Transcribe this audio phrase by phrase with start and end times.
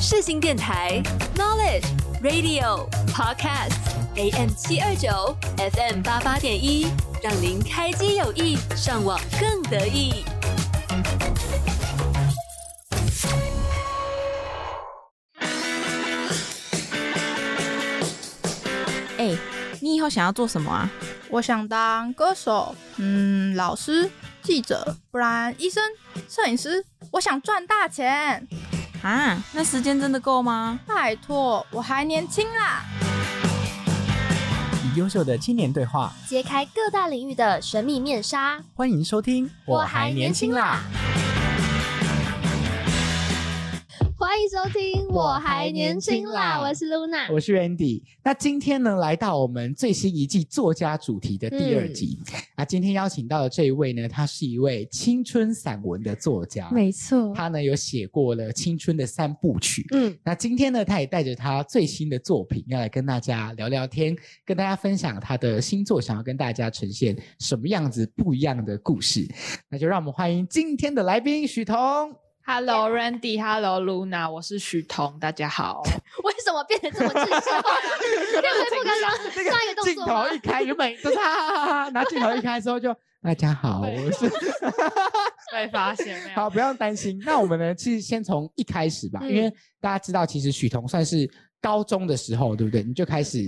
[0.00, 1.02] 世新电台
[1.36, 1.84] Knowledge
[2.22, 3.74] Radio Podcast
[4.16, 6.86] AM 七二九 FM 八八点一，
[7.22, 10.24] 让您开机有意，上网更得意。
[19.18, 19.36] 哎、
[19.80, 20.90] 你以后想要做什么啊？
[21.28, 24.10] 我想当歌手，嗯，老师、
[24.42, 25.82] 记者，不然医生、
[26.26, 26.82] 摄影师。
[27.12, 28.46] 我想赚大钱，
[29.02, 30.78] 啊，那时间真的够吗？
[30.86, 32.84] 拜托，我还年轻啦。
[34.84, 38.60] 与优秀的青年对话，揭开各大领域的神秘面纱。
[38.74, 39.50] 欢迎收听。
[44.20, 46.60] 欢迎收听，我还年轻啦！
[46.60, 48.02] 我是 Luna，我是 Randy。
[48.22, 52.18] 那今天呢，来到我们最新一季作家主题的第二集。
[52.54, 59.86] 那、今天邀请到的这一位呢，他是一位青春散文的作家，没错，他呢有写过了青春的三部曲。
[59.92, 69.26] 嗯，那今天呢，他也带着他最新的作品要来跟大家聊聊天，跟大家分享他的新作，想要跟大家呈现什么样子不一样的故事。
[69.70, 72.14] 那就让我们欢迎今天的来宾许彤。
[72.52, 75.82] Hello Randy，Hello Luna，我是许彤，大家好。
[76.24, 77.62] 为什么变得这么正式化？
[77.62, 80.28] 可以恢复刚刚上一个动镜头？
[80.34, 82.92] 一开，原本就是哈哈哈哈，然后镜头一开之后就
[83.22, 84.28] 大家好，我是
[85.54, 86.34] 被发现没有？
[86.42, 87.22] 好，不用担心。
[87.24, 89.48] 那我们呢，其实先从一开始吧，嗯因为
[89.80, 91.30] 大家知道，其实许彤算是
[91.62, 92.82] 高中的时候，对不对？
[92.82, 93.38] 你就开始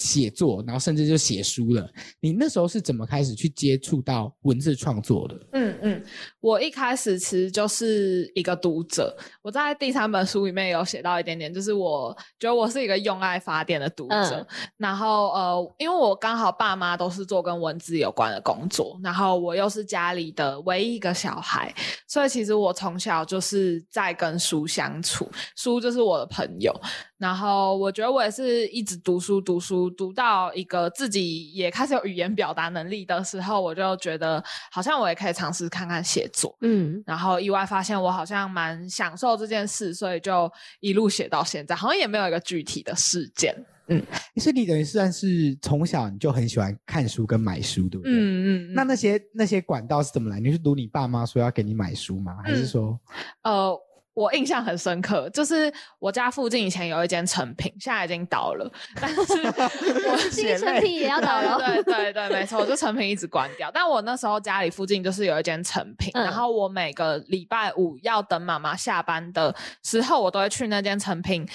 [0.00, 1.88] 写作，然后甚至就写书了。
[2.18, 5.34] 你那时候是怎么开始去接触到文字创作的？
[5.52, 6.04] 嗯嗯，
[6.40, 14.36] 我一开始其实就是一个读者，我在第三本书里面有写到一点点，就是我觉得我是一个用爱发电的读者。
[14.40, 14.46] 嗯
[14.78, 21.72] 然后呃，因为我刚好爸妈都是做跟文字有关的工作，然后我又是家里的唯一一个小孩，
[22.08, 26.74] 所以其实我从小就是在跟书相处，书就是我的朋友。
[27.20, 34.42] 然后我觉得我也是一直读书读书，读到一个自己也开始有语言表达能力的时候，我就觉得
[34.72, 36.56] 好像我也可以尝试看看写作。
[36.62, 43.54] 嗯，然后意外发现我好像蛮享受这件事，所以就一路写到现在，好像也没有一个具体的事件。
[43.92, 44.00] 嗯
[44.36, 48.12] 所以你等于算是从小你就很喜欢看书跟买书，对不对？
[48.14, 50.38] 嗯嗯，那那些那些管道是怎么来？
[50.38, 52.38] 你是读你爸妈说要给你买书吗？
[52.42, 52.98] 还是说，
[53.42, 53.76] 呃，
[54.14, 59.20] 我印象很深刻，就是我家附近以前有一间成品，现在已经倒了，但是
[60.08, 61.58] 我新成品也要倒了。
[61.58, 63.70] 对对对，没错，就 成品一直关掉。
[63.72, 69.54] 但我那时候家里附近就是有一间成品，嗯然后我每个礼拜五要等妈妈下班的
[69.84, 71.48] 时候，我都会去那间成品。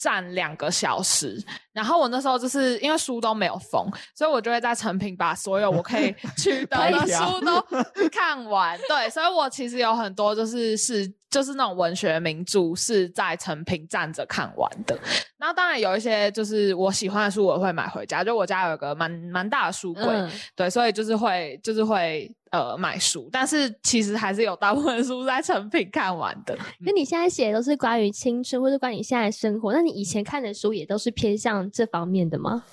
[0.00, 1.38] 站两个小时，
[1.74, 7.62] 然后我那时候就是因为书都没有封，所以我就会在成品把所有我可以 取得的书都
[8.10, 8.80] 看完。
[8.88, 14.98] 对，所以我其实有很多就是是就是那种文学名著是在成品站着看完的。
[15.38, 18.22] 然后当然有一些就是我喜欢的书，我会买回家。
[18.22, 26.58] 就我家有个蛮蛮大的书柜，嗯，对，所以就是会就是会呃买书，但是其实还是有大部分书在成品看完的。
[26.80, 29.72] 那你现在写的都是关于青春，或者关于现在生活？
[29.72, 32.64] 那你以前看的书也都是偏向这方面的吗？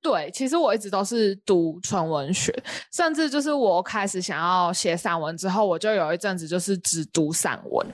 [0.00, 2.54] 对，其实我一直都是读纯文学，
[2.92, 7.86] 甚至就是我开始想要写散文之后，我就有一阵子就是只读散文，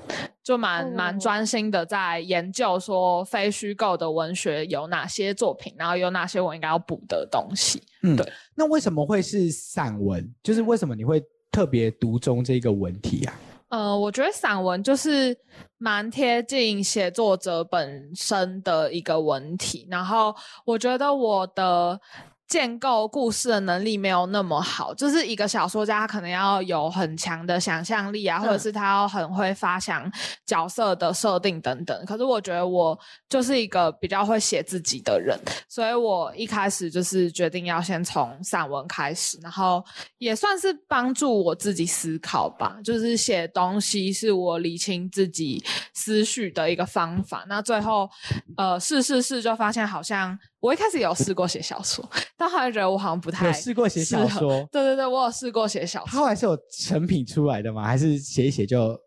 [0.42, 7.82] 就蛮蛮哦专心的在研究说非虚构的文学有哪些作品，然后有哪些我应该要补的东西。
[8.02, 8.32] 嗯，对。
[8.54, 10.30] 那为什么会是散文？
[10.42, 13.34] 就是为什么你会特别读中这个文体啊？
[13.74, 15.36] 呃，我觉得散文就是
[15.78, 20.32] 蛮贴近写作者本身的一个文体，然后
[20.64, 22.00] 我觉得我的
[22.46, 30.10] 建构故事的能力没有那么好，就是一个小说家他可能要有很强的想象力啊，或者嗯是他要很会发想
[30.44, 32.04] 角色的设定等等。
[32.04, 35.38] 可是我觉得我就是一个比较会写自己的人，
[35.68, 39.84] 所以我一开始就是决定要先从散文开始，然后
[40.18, 42.76] 也算是帮助我自己思考吧。
[42.84, 47.44] 就是写东西是我理清自己思绪的一个方法。
[47.48, 48.08] 那最后，
[48.56, 52.02] 呃，试试试就发现好像我一开始有试过写小说，
[52.38, 56.08] 但后来觉得我好像不太有试过写小说对对对，我有试过写小说。
[56.12, 57.84] 它后来是有成品出来的吗？
[57.84, 58.98] 还是写一写就？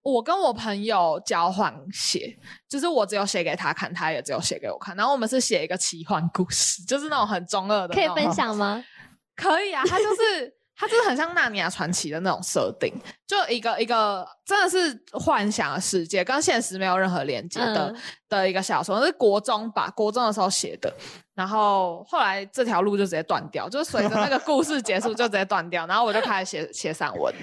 [0.00, 2.34] 我跟我朋友交换写，
[2.66, 4.96] 就是我只有写给他看，他也只有写给我看。
[4.96, 8.32] 然后我们是写一个奇幻故事，就是那种很中二的，可以分。
[8.32, 8.82] 享吗？
[9.36, 10.50] 可以啊，他就是
[10.82, 12.92] 他就是很像《纳尼亚传奇》的那种设定，
[13.24, 17.96] 就一个一个真的是幻想的世界，跟现实没有任何连接的、嗯
[18.28, 20.92] 的一个小说，是国中吧，国中的时候写的。
[21.34, 27.34] 然后后来这条路就直接断掉，就是随着那个故事结束就直接断掉，然后我就开始写写散文。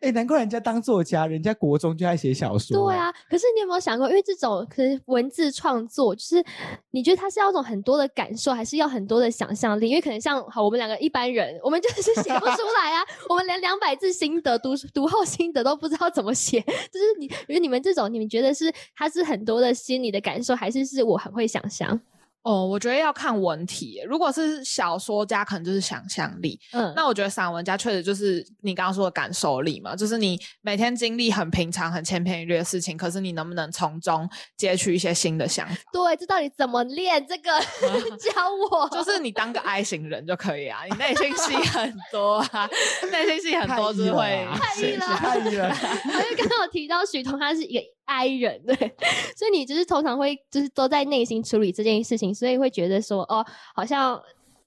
[0.00, 2.86] 哎，难怪人家当作家，人家国中就在写小说。
[2.86, 6.44] 对，啊，可是你有没有想过，因为这种可能文字创作，就是
[6.92, 9.88] 你觉得它是要种很多的感受，还是要很多的想象力？
[9.88, 16.60] 因为可能像好，我们两个一般人，我们就是 写不出来啊，我们连两百字心得读读后心得都不知道怎么写。
[16.62, 22.00] 就是你，因为你们这种，你们觉得是它是很多的心理的感受，还是是我很会想象？
[22.42, 24.00] 哦，我觉得要看文体。
[24.06, 26.58] 如果是小说家，可能就是想象力。
[26.72, 35.74] 嗯，那我觉得散文家确实就是你刚刚说的感受力嘛，就是你每天经历很平常、很千篇一律的事情，可是你能不能从中截取一些新的想法？
[35.92, 37.24] 对，这到底怎么练？
[37.26, 37.50] 这个
[38.18, 38.30] 教
[38.70, 38.88] 我。
[38.90, 42.68] 就是你当个 I 型人就可以啊，你内心戏 很多啊，
[43.10, 45.68] 内心戏很多就会太易了，太易了。
[46.06, 48.76] 因为刚刚有提到许彤，他是一个 I 人，对，
[49.36, 53.44] 所以你就是通常会就是都在内心处理这件事情，所以会觉得说，哦，
[53.74, 54.20] 好像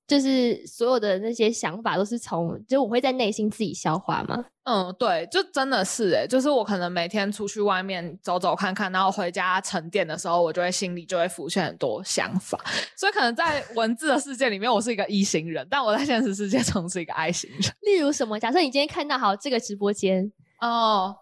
[0.08, 4.46] 就是所有的那些想法都是从，就我会在内心自己消化嘛。
[4.66, 12.60] 嗯，对，就真的是哎，就是我可能每天出去外面走走看看，然后回家沉淀的时候，我就会心里就会浮现很多想法，
[12.96, 17.62] 所以可能在文字的世界里面，我是一个一型人，但我在现实世界中是一个 I 型人。
[17.82, 18.40] 例如什么？
[18.40, 21.16] 假设你今天看到好这个直播间，哦。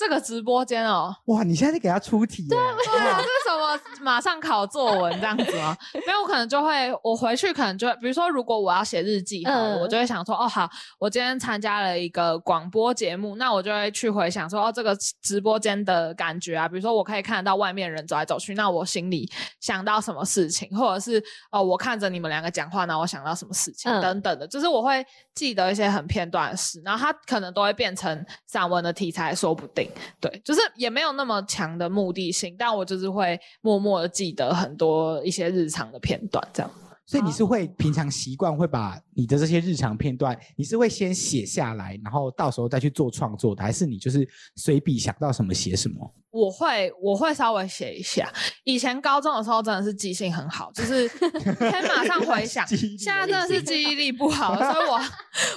[0.00, 1.42] 这个直播间哦，哇！
[1.42, 3.78] 你现在在给他出题，对啊，这是什么？
[4.00, 5.76] 马上考作文这样子吗？
[5.92, 10.66] 因为我可能就会，我回去可能就，比如说，如果我要写日记，嗯，我就会想说，哦，好，
[10.98, 19.30] 我今天参加了一个广播节目，那我就会去回想说，哦，这个直播间的感觉啊，比如说我可以看得到外面人走来走去，那我心里
[19.60, 25.04] 想到什么事情，或者是哦，我看着你们两个讲话，那我想到什么事情等等的，就是我会
[25.34, 29.89] 记得一些很片段的事，然后它可能都会变成散文的题材，说不定。
[30.20, 36.70] 对，就是也没有那么强的目的性，但我就是会默默的记得很多一些日常的片段，这样。
[37.06, 44.26] 所以你是会平常习惯会把你的这些日常片段，你是会先写下来，然后到时候再去做创作的，还是你就是
[44.56, 46.10] 随笔想到什么写什么？
[46.30, 48.32] 我会我会稍微写一下，
[48.64, 52.64] 以前高中的时候真的是记性很好，就是可以马上回想。
[52.96, 55.00] 现在真的是记忆力不好，所以我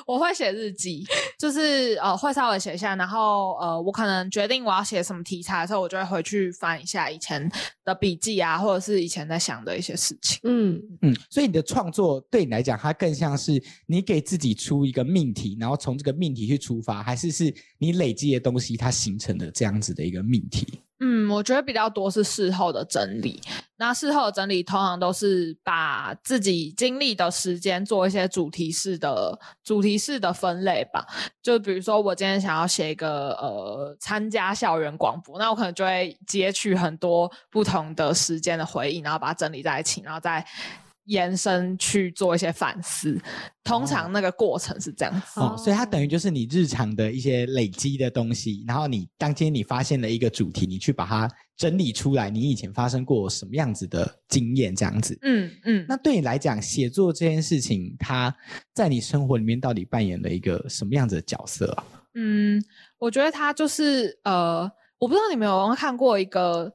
[0.15, 1.05] 我会写日记，
[1.37, 7.47] 就是呃会稍微写一下，然后呃我可能决定我要写什么题材的时候，我就会回去翻一下以前
[7.85, 10.39] 的笔记啊，或者是以前在想的一些事情。
[10.43, 20.67] 嗯嗯，所以你的创作对你来讲，它更像是是你给自己出一个命题，然后从这个命题去出发，还是是你累积的东西它形成的这样子的一个命题？
[20.99, 23.41] 嗯，我觉得比较多是事后的整理。
[23.75, 31.05] 那事后的整理通常都是把自己经历的时间做一些主题式的主题式的分类吧。
[31.41, 40.45] 就比如说，我今天想要写一个呃参加校园广播，那我可能就会截取很多不同的时间的回忆，然后把它整理在一起，然后再。
[41.05, 43.19] 延伸去做一些反思，
[43.63, 55.17] 通常那个过程是这样子哦，所以它等于就是你日常的一些累积的东西，然后你当天你发现了一个主题，你去把它整理出来，你以前发生过什么样子的经验，这样子。
[55.23, 58.33] 嗯嗯，那对你来讲，写作这件事情，它
[58.73, 61.83] 在你生活里面到底扮演了一个什么样子的角色啊？
[62.15, 62.63] 嗯，
[62.97, 66.73] 我觉得它就是呃，我不知道你们有没有看过一个。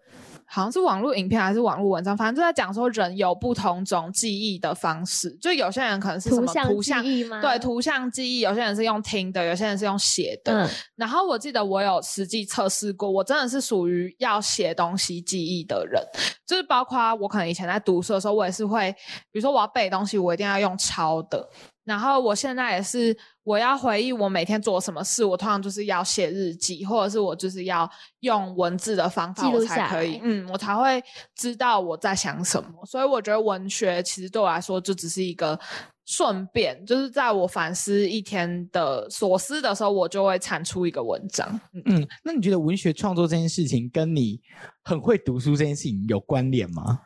[0.50, 7.40] 好像是网络影片还是网络文章，反正就在讲说人有不同种记忆的方式，就有些人可能是什么图像记忆吗？
[7.42, 10.64] 对，图像记忆，有些人是用听的，有些人是用写的。
[10.64, 16.02] 嗯，然后我记得我有实际测试过，我真的是属于要写东西记忆的人，
[16.46, 18.90] 就是包括我可能以前在读书的时候，我也是会，
[19.30, 21.46] 比如说我要背东西，我一定要用抄的。
[21.88, 27.90] 然后我现在也是，我要回忆我每天做什么事，我通常就是要写日记，或者是我就是要
[28.21, 31.02] 用文字的方法，我才可以，嗯，我才会
[31.35, 32.71] 知道我在想什么。
[32.85, 35.59] 所以我觉得文学其实对我来说就只是一个
[36.04, 41.49] 顺便，就是在我反思一天的所思的时候，我就会产出一个文章。
[41.73, 44.38] 嗯嗯，那你觉得文学创作这件事情跟你
[44.85, 47.00] 很会读书这件事情有关联吗？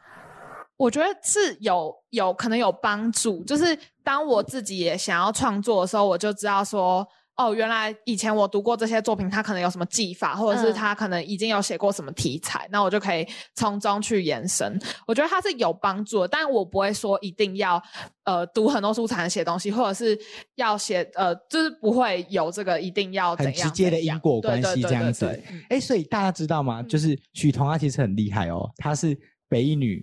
[0.83, 13.25] 我觉得是有有可能有帮助，就是当我自己也想要创作的时候，我就知道说，哦，原来以前我读过这些作品，它可能有什么技法，或者是他可能已经有写过什么题材，那我就可以
[13.55, 14.77] 从中去延伸。
[15.07, 17.81] 我觉得它是有帮助的，但我不会说一定要
[18.25, 20.19] 呃读很多书才能写东西，或者是
[20.57, 25.41] 要写呃，就是不会有这个一定要很直接的因果关系这样子。
[25.69, 26.83] 哎，所以大家知道吗？
[26.83, 29.17] 就是许彤他其实很厉害哦，他是。
[29.53, 30.03] 北一女，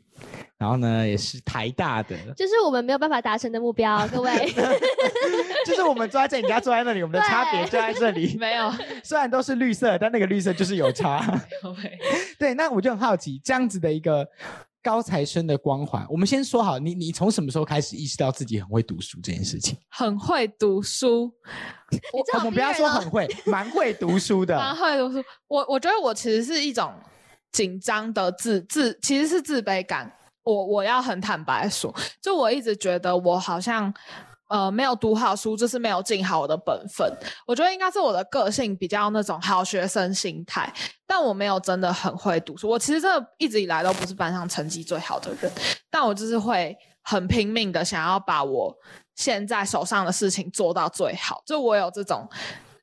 [0.59, 4.53] 然后呢也是台大的，就是我们没有办法达成的目标， 各位。
[5.65, 8.35] 就是我们坐在这里，人家坐在那里，我们的差别就在这里。
[8.39, 8.71] 没有，
[9.03, 11.19] 虽然都是绿色，但那个绿色就是有差。
[12.37, 14.27] 对，那我就很好奇，这样子的一个
[14.83, 19.77] 高材生的光环，我们先说好，你你从什么时候开始意识到自己很会读书这件事情？
[19.89, 21.31] 很会读书，
[22.13, 24.55] 我我们不要说很会，蛮会读书的。
[24.55, 25.23] 蛮会读书。
[25.47, 26.93] 我我觉得我其实是一种
[27.51, 30.11] 紧张的自自，其实是自卑感。
[30.43, 33.93] 我我要很坦白说，就我一直觉得我好像。
[34.49, 37.07] 呃，没有读好书，就是没有尽好我的本分。
[37.45, 40.73] 我觉得应该是我的个性比较那种好学生心态，
[41.05, 42.67] 但我没有真的很会读书。
[42.67, 45.51] 我其实真的一直以来都不是班上成绩最好的人，
[45.91, 48.75] 但我就是会很拼命的想要把我
[49.13, 51.43] 现在手上的事情做到最好。
[51.45, 52.27] 就我有这种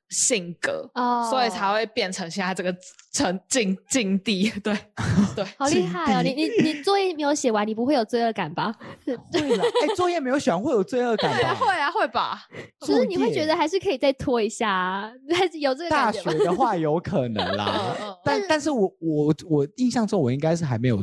[0.09, 2.75] 性格，哦所以才会变成现在这个
[3.13, 4.51] 成境境地。
[4.63, 4.77] 对
[5.35, 6.23] 对，好厉害哦！
[6.23, 8.75] 你你你作业没有写完，你不会有罪恶感吧？
[9.05, 12.47] 对了，哎，作业没有写完会有罪恶感对啊， 会啊，会吧？
[12.81, 16.33] 就是你会觉得还是可以再拖一下啊，还是有这个大学？
[16.45, 21.03] 的话有可能嗯啦，嗯但但是我我我印象中我应该是还没有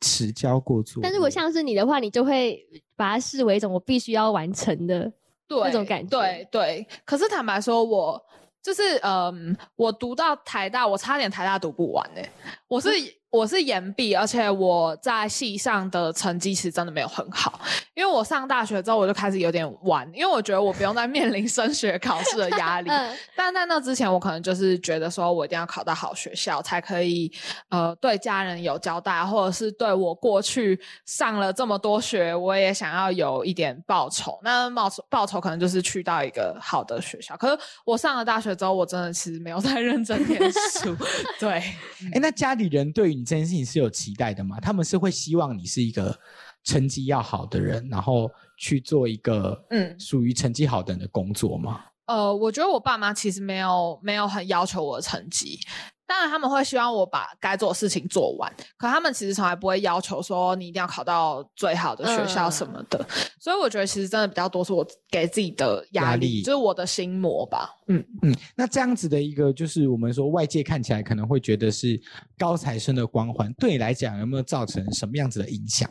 [0.00, 1.02] 迟交过作业。
[1.02, 2.58] 但如果像是你的话，你就会
[2.96, 5.12] 把它视为一种我必须要完成的。
[5.46, 8.22] 对那种感觉对对，可是坦白说，我
[8.62, 12.22] 就是嗯，我读到台大，我差点台大读不完呢、
[12.68, 12.88] 我是、
[13.30, 17.60] 我是延毕，而且我在系上的成绩其实真的没有很好，
[17.94, 22.90] 因为我上大学之后我就开始有点玩，因为我觉得我不用再面临升学考试的压力。
[22.90, 27.30] 嗯，但在那之前，我可能就是觉得说我一定要考到好学校，才可以
[27.68, 34.40] 呃对家人有交代，或者是对我过去上了这么多学，我也想要有一点报酬。
[34.42, 37.36] 那报酬报酬可能就是去到一个好的学校。
[37.36, 40.96] 可是我上了大学之后，我真的其实没有在认真念书。
[41.38, 44.58] 对，哎，那家里人对于你这件事情是有期待的吗？
[44.58, 46.18] 他们是会希望你是一个
[46.64, 51.84] 成绩要好的人，然后去做一个嗯属于成绩好的人的工作吗？
[52.06, 55.60] 呃，我觉得我爸妈其实没有没有很要求我的成绩，
[56.10, 63.06] 当然他们会希望我把该做的事情做完，可他们其实从来不会要求说你一定要考到最好的学校什么的，
[63.38, 67.76] 所以我觉得其实真的比较多是我给自己的压力，压力就是我的心魔吧。
[67.86, 72.00] 嗯，嗯，那这样子的一个，就是我们说外界看起来可能会觉得是
[72.36, 75.88] 高材生的光环，对你来讲有没有造成什么样子的影响？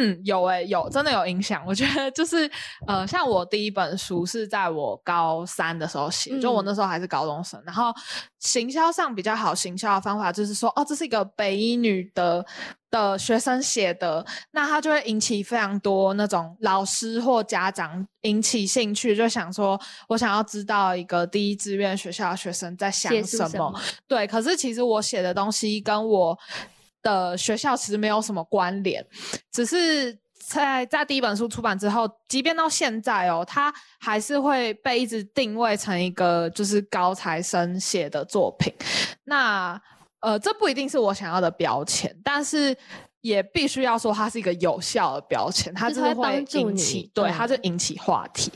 [0.00, 1.62] 嗯，有诶、有真的有影响。
[1.66, 2.48] 我觉得就是
[2.86, 7.60] 呃，像我第一本书是在我高三的时候写，就我嗯那时候还是高中生。
[7.66, 7.92] 然后
[8.38, 12.44] 行销上比较好行销的方法就是说，哦，这是一个北一女的
[12.90, 23.48] 的学生写的，那他就会引起非常多那种老师或家长引起兴趣，就想说我想要知道一个第一志愿学校的学生在想什么。
[23.48, 26.38] 什么对，可是其实我写的东西跟我
[27.08, 29.04] 的学校其实没有什么关联，
[29.50, 38.72] 只是在在第一本书出版之后，即便到现在哦，它还是会被一直定位成一个就是高材生写的作品。
[39.24, 39.80] 那
[40.20, 42.76] 呃，这不一定是我想要的标签，但是。
[43.20, 48.50] 也必须要说，它是一个有效的标签，它就会引起，对，嗯它就引起话题。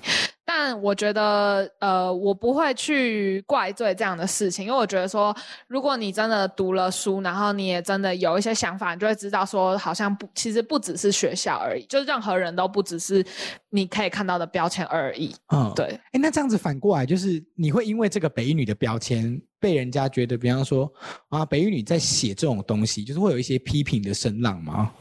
[0.45, 5.35] 但我觉得，呃，我不会去怪罪这样的事情，因为我觉得说，
[5.69, 13.25] 如果你真的读了书，然后你也真的有一些想法，你就会知道说，好像不，其实不只是学校而已，就是任何人都不只是
[13.71, 15.35] 你可以看到的标签而已。
[15.55, 15.73] 嗯，。
[15.77, 20.93] 对，哎，那这样子反过来，就是你会因为这个北女的标签被人家觉得，比方说
[21.29, 24.93] 啊，北一女在写这种东西，就是会有一些批评的声浪吗？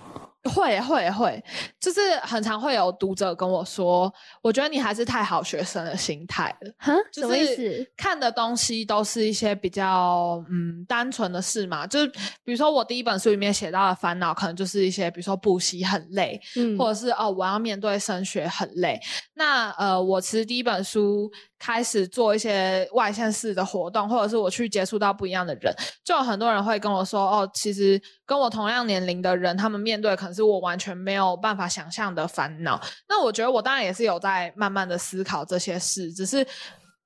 [0.43, 1.43] 会会会，
[1.79, 6.73] 就是很常会有读者跟我说，我觉得你还是太好学生的心态了。
[6.77, 7.91] 哈，就什么意是思？
[7.95, 12.07] 看的东西都是一些比较嗯单纯的事嘛，就是
[12.43, 18.99] 比如说我第一本书里面写到的烦恼，可能就是一些比如说补习很累，嗯或者是哦我要面对升学很累。
[19.35, 21.31] 那呃，我其实第一本书
[21.61, 25.71] 开始做一些外县市的活动，或者是我去接触到不一样的人，
[26.03, 32.81] 就有很多人会跟我说，哦，其实跟我同样年龄的人，他们面对可能是我完全没有办法想象的烦恼。
[33.07, 36.43] 那我觉得我当然也是有在慢慢的思考这些事，只是。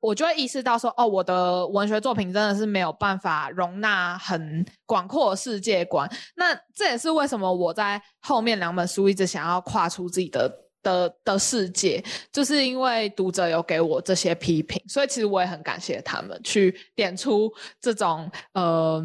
[0.01, 6.07] 我就会意识到说，哦，我的文学作品真的是没有办法容纳很广阔的世界观。
[6.35, 10.47] 那这也是为什么我在后面两本书一直想要跨出自己的
[10.85, 12.01] 的的世界，
[12.31, 17.51] 就是因为读者有给我这些批评，所以其实我也很感谢他们去点出
[17.81, 19.03] 这种呃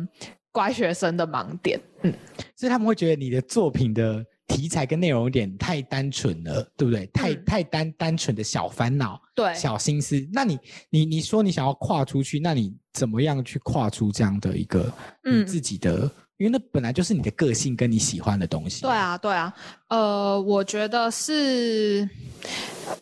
[0.52, 1.80] 乖学生的盲点。
[2.02, 2.12] 嗯，
[2.54, 7.06] 所以他们会觉得你的作品的题材跟内容有点太单纯了，对不对？
[7.06, 10.22] 太、嗯太单单纯的小烦恼、对，小心思。
[10.32, 10.58] 那你
[10.90, 14.92] 你你说你想要跨出去，那你怎么样去跨出这样的一个
[15.24, 16.10] 你嗯自己的？
[16.40, 18.80] 因为那本来就是你的个性跟你喜欢的东西。
[18.80, 19.52] 对，啊，对啊，
[19.88, 22.08] 呃，我觉得是，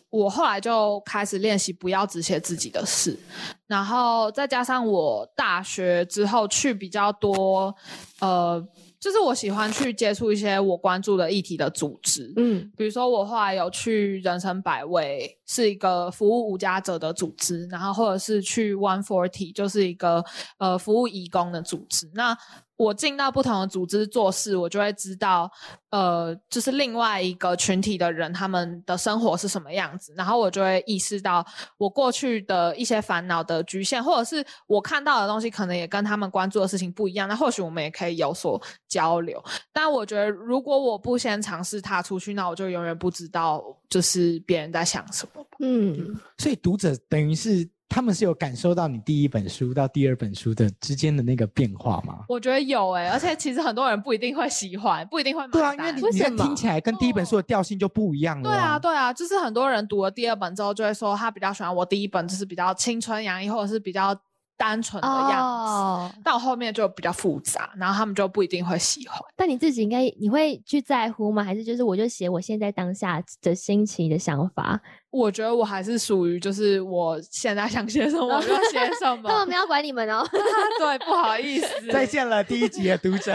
[0.09, 3.17] 我后来就开始练习不要只写自己的事，
[3.65, 7.73] 然后再加上我大学之后去比较多
[8.19, 8.61] 呃
[8.99, 20.25] 就是我喜欢去接触一些我关注的议题的组织，嗯比如说我后来有去人生百味，是一个服务无家者的组织，然后或者是去 One Forty，就是一个
[20.57, 22.11] 呃服务义工的组织。
[22.13, 22.37] 那
[22.79, 25.51] 我进到不同的组织做事，我就会知道，
[25.89, 31.45] 呃，就是另外一个群体的人他们的生活是什么样子，然后我就会意识到
[31.77, 39.43] 我过去的一些烦恼的局限，或者是我看到的东西可能也跟他们关注的事情不一样，那或许我们也可以有所交流。
[39.73, 45.45] 但我觉得，如果我不先尝试踏出去，那我就永远不知道就是别人在想什么。
[45.59, 52.19] 嗯，所以读者等于是他们是有感受到你第一本书到第二本书的之间的那个变化吗？
[52.29, 56.43] 我觉得有诶、而且其实很多人不一定会喜欢，不一定会买对啊，因为你你看为什么？
[56.45, 64.15] 听起来跟第一本书的调性就不一样了、对啊，，对啊，就是很多人读了第二本之后，就会说他比较喜欢我第一本，就是比较青春洋溢，或者是比较
[64.59, 65.71] 单纯的样子。
[65.71, 69.17] 哦，但我后面就比较复杂，然后他们就不一定会喜欢。
[69.37, 71.41] 但你自己应该你会去在乎吗？
[71.41, 79.45] 还是就是我就写我现在当下的心情的想法，我觉得我还是属于，就是我现在想写什么 我就写什他们么。
[79.45, 80.27] 没有管你们哦。
[80.77, 83.33] 对，不好意思，再见了第一集的读者。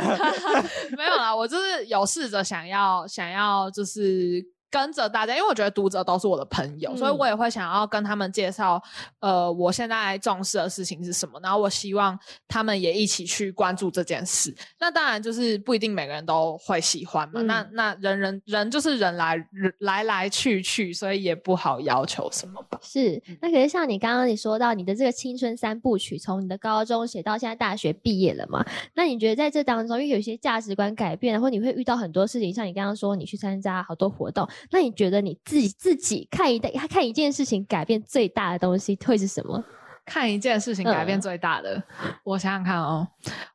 [0.97, 8.83] 没有啦，我就是有试着想要想要就是跟着大家，因为我觉得读者都是我的朋友，所以嗯我也会想要跟他们介绍，
[9.21, 12.19] 呃，我现在重视的事情是什么，然后我希望
[12.49, 14.55] 他们也一起去关注这件事。
[14.81, 22.79] 那当然就是不一定每个人都会喜欢嘛，嗯那那人人人就是人来人来来去去，所以也不好要求什么吧。
[22.83, 28.65] 是，那可是像你刚刚你说到你的这个青春三部曲，从你的高中写到现在大学毕业了嘛？
[28.95, 39.63] 那你觉得在这当中，因为有一些价值观改变，然后你会遇到很多事情，像你刚刚说你去参加好多活动，那你觉得你自己自己看一看一件事情改变最大的东西会是什么？
[40.05, 41.83] 看一件事情改变嗯最大的，
[42.25, 43.07] 我想想看哦，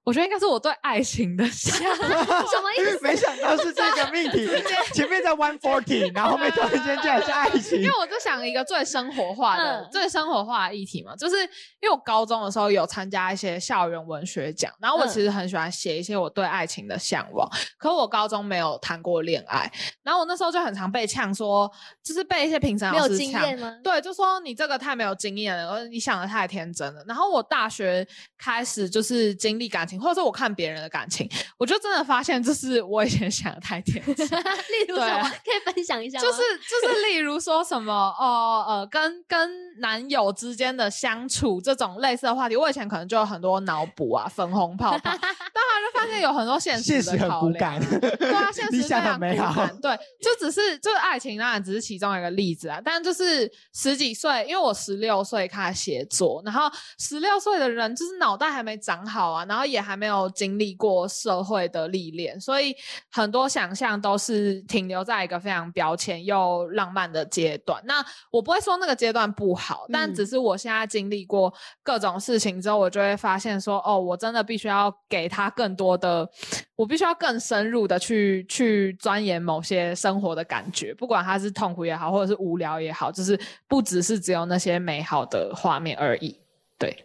[0.03, 2.99] 我觉得应该是我对爱情的想 什么意思？
[3.01, 4.47] 没想到是这个命题，
[4.93, 7.99] 前面在 one forty， 然后后面突然间竟然是爱情因为。
[7.99, 19.69] 我就想一个最生活化的、嗯最生活化的议题嘛，就是因为我高中的时候有参加一些校园文学奖，然后我嗯其实很喜欢写一些我对爱情的向往，可我高中没有谈过恋爱，
[20.03, 21.69] 然后我那时候就很常被呛说，
[22.03, 23.81] 就是被一些评审没有经老师呛？
[23.83, 27.03] 对，就说你这个太没有经验了，你想的太天真了。
[27.07, 34.27] 然后我大学开始就是经历感情，或者是我看别人的感情，我就真的发现，就是我以前想的太天真。
[34.27, 35.29] 例如对什么？
[35.29, 36.23] 可以分享一下吗？
[36.23, 49.77] 就是就是，例如说什么哦呃，跟跟男友之间的相处这种类似的话题，我以前可能就有很多脑补啊，粉红泡泡， 当然就发现有很多现现实很骨实的考量感，对啊，现实 非常骨感。
[49.81, 52.81] 对，就只是就是爱情，当然只是其中一个例子啊。
[52.83, 62.75] 但就是十几岁，因为我十六岁开始写作，然后十六岁的人就是脑袋还没长好啊，然后也还没有经历过社会的历练，所以
[63.11, 67.81] 很多想象都是停留在一个非常标签又浪漫的阶段。
[67.85, 71.53] 那我不会说那个阶段不好，但嗯只是我现在经历过
[71.83, 76.29] 各种事情之后，我就会发现说，哦，我真的必须要给他更多的，
[76.75, 86.39] 我必须要更深入的去去钻研某些生活的感觉，不管他是痛苦也好，或者是无聊也好，就是不只是只有那些美好的画面而已。
[86.77, 86.95] 对，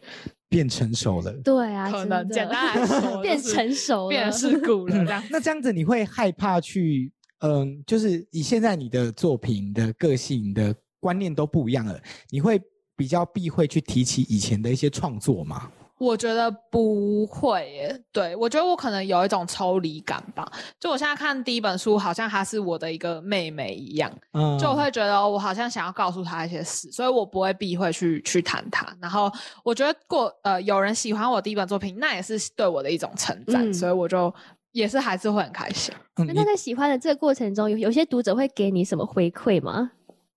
[0.48, 1.32] 变成熟了。
[1.42, 5.22] 对啊，可真的能简单来说 变成熟了，变世故了这样。
[5.30, 10.72] 那这样子你会害怕去，嗯，就是以现在你的作品的个性、的
[11.04, 12.58] 观念都不一样了，你会
[12.96, 15.70] 比较避讳去提起以前的一些创作吗？
[15.98, 20.50] 我觉得不会耶，对我觉得我可能有一种抽离感吧。
[20.80, 28.86] 就我现在看第一本书，好像她是我的一个妹妹一样，嗯，就我会觉得哦我好像想要告诉她一些事，所以我不会避讳去 去谈她。
[29.00, 29.30] 然后
[29.62, 34.34] 我觉得过呃有人喜欢我第一本作品，那也是对我的一种称赞，嗯所以我就
[34.72, 35.94] 也是还是会很开心。
[36.16, 39.92] 嗯那在喜欢的这个过程中，有有些读者会给你什么回馈吗？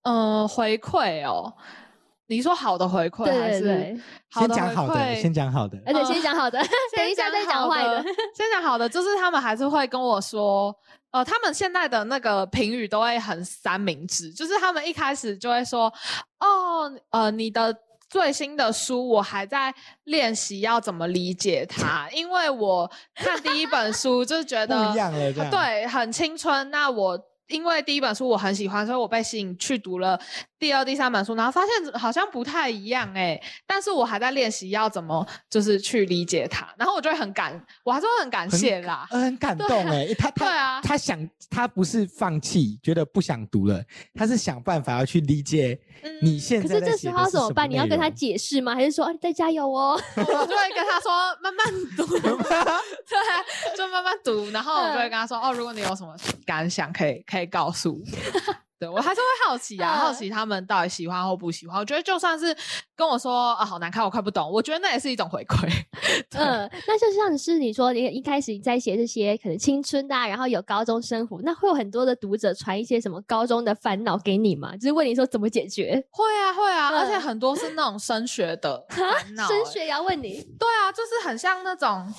[0.07, 1.53] 嗯、回馈哦，
[2.27, 5.77] 你说好的回馈对还是对对，先好的回讲好的，馈先讲好的。
[5.85, 6.59] 而且先讲好的，
[6.95, 8.01] 等一下再讲坏的。
[8.33, 10.73] 先讲好的，就是他们还是会跟我说，
[11.11, 15.91] 呃，他们现在的那个评语都会很三明治，就是他们一开始就会说，
[16.39, 17.75] 哦，呃，你的。
[18.09, 25.33] 最新的书我还在练习要怎么理解它，因为我看第一本书就是觉得不一样了。
[25.51, 26.71] 对，很青春。
[26.71, 30.19] 那我因为第一本书我很喜欢，所以我被吸引去读了
[30.59, 39.07] 第二、第三本书，然后发现好像不太一样哎、但是我还在练习要怎么就是去理解它，然后我就会很感，我还是会很感谢啦。
[39.11, 43.83] 呃很感动哎，他他对啊他想他不是放弃，觉得不想读了，
[44.13, 45.79] 他是想办法要去理解
[46.21, 47.69] 你现可在可是这时候怎么办？
[47.69, 48.75] 你要跟他解释吗？
[48.75, 49.99] 还是说啊，再加油哦？
[50.15, 58.66] 我就会跟他说慢慢读， 对，就慢慢读，然后我就会跟他说哦，如果你有什么感想，可以可以告诉我。
[58.79, 61.79] 对我还是会好奇啊，嗯好奇他们到底喜欢或不喜欢。
[61.79, 62.55] 我觉得就算是
[62.95, 65.67] 跟我说啊好难看，我看不懂，我觉得那也是一种回馈。
[66.35, 74.75] 嗯，那就像是你说，你一开始你在写这些可能青春的、啊，然后有高中生活，那会有很多的读者传一些什么高中的烦恼给你吗？
[74.77, 76.03] 就是问你说怎么解决？
[76.11, 82.13] 会啊会啊，嗯而且很多是那种升学的 烦恼、欸升学也要问你，对啊，就是很像那种，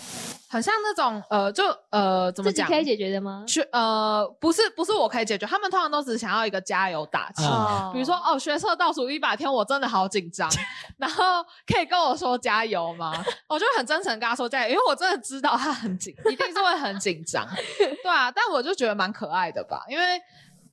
[0.49, 2.67] 很像那种呃，就呃怎么讲？
[2.67, 3.45] 自己可以解决的吗？
[3.47, 7.45] 去呃，不是不是我可以解决，他们通常都只想要一个加油打气。
[7.45, 10.51] 嗯比如说哦，学测倒数一百天，我真的好紧张，
[10.99, 13.13] 然后可以跟我说加油吗？
[13.49, 17.47] 我就很真诚跟他说加油，因为我真的知道他很紧，一定是会很紧张，
[18.03, 20.05] 对啊，但我就觉得蛮可爱的吧，因为。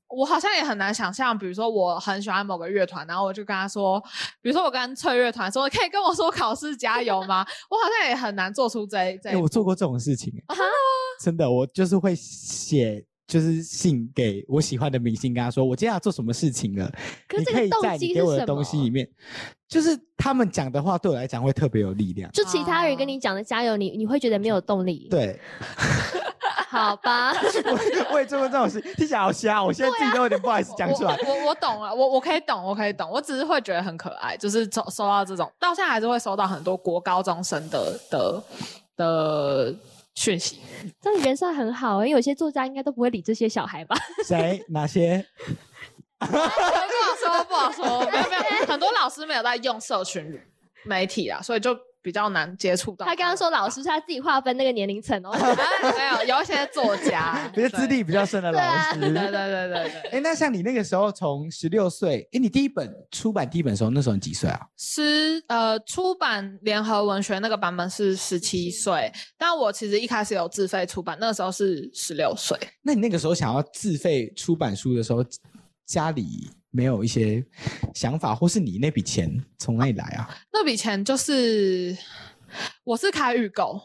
[0.08, 4.00] 我好像也很难想象，比如说我很喜欢某个乐团，然后我就跟他说，
[4.40, 7.44] 比如说我跟翠乐团说，可以跟我说考试加油吗？
[7.70, 9.36] 我好像也很难做出这这。
[9.36, 10.56] 我做过这种事情、欸，
[11.20, 13.04] 真的，我就是会写。
[13.28, 16.92] 就是信给我喜欢的明星，跟他说我今天要做什么事情了，
[17.28, 19.08] 可是这个你可以动机在你给我的是什么东西里面，
[19.68, 22.32] 就是他们讲的话对我来讲会特别有力量。
[22.32, 25.40] 就其他人跟哦你讲的加油，你你会觉得没有动力。，对，
[26.70, 27.32] 好吧，
[27.66, 31.18] 我我也做过这种事，听起来好瞎，我现在自己都有点不好意思讲出来。
[31.26, 38.44] 我我我懂了，我我可以懂，我可以懂，我只是会觉得很可爱，就是收收到这种，到现在还是会收到很多国高中生的的
[38.98, 39.76] 的
[40.16, 40.60] 讯息。
[41.02, 43.96] 这样你人算很好、欸，因为有些作家应该都不会理这些小孩吧？
[44.26, 44.64] 谁？
[44.70, 45.26] 哪些？
[46.18, 46.50] 不好
[47.18, 50.42] 说，不好说，没有没有，很多老师没有在用社群
[50.84, 53.04] 媒体啊，所以就比较难接触到。
[53.04, 55.32] 他刚刚说老师是他自己划分那个年龄层哦。
[55.34, 59.00] 哎没有，有一些作家，比较资历比较深的老师。
[59.00, 59.10] 对。
[59.10, 60.02] 对对对对对。
[60.14, 64.62] 哎，那像你那个时候从十六岁，哎，你第一本出版第一本的时候，那时候你几岁啊？
[64.78, 72.56] 十呃，出版联合文学那个版本是十七岁，但我其实一开始有自费出版，那个时候是十六岁。
[72.84, 75.26] 那你那个时候想要自费出版书的时候，
[75.88, 77.44] 家里没有一些
[77.94, 80.30] 想法，或是你那笔钱从哪里来啊？
[80.52, 81.98] 那笔钱就是
[82.84, 83.80] 我是开预购，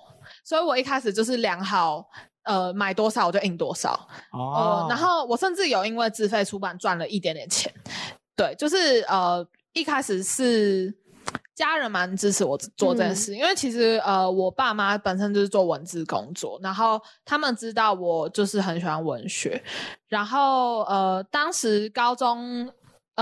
[0.44, 2.04] 所以我一开始就是量好。
[2.44, 3.92] 呃，买多少我就印多少，
[4.32, 7.72] 哦呃，然后我甚至有因为自费出版赚了一点点钱，
[8.34, 10.92] 对，就是呃一开始是
[11.54, 19.62] 家人蛮支持我做这件事，因为其实呃我爸妈本身就是做文字工作，然后他们知道我就是很喜欢文学，
[20.08, 22.72] 然后呃当时高中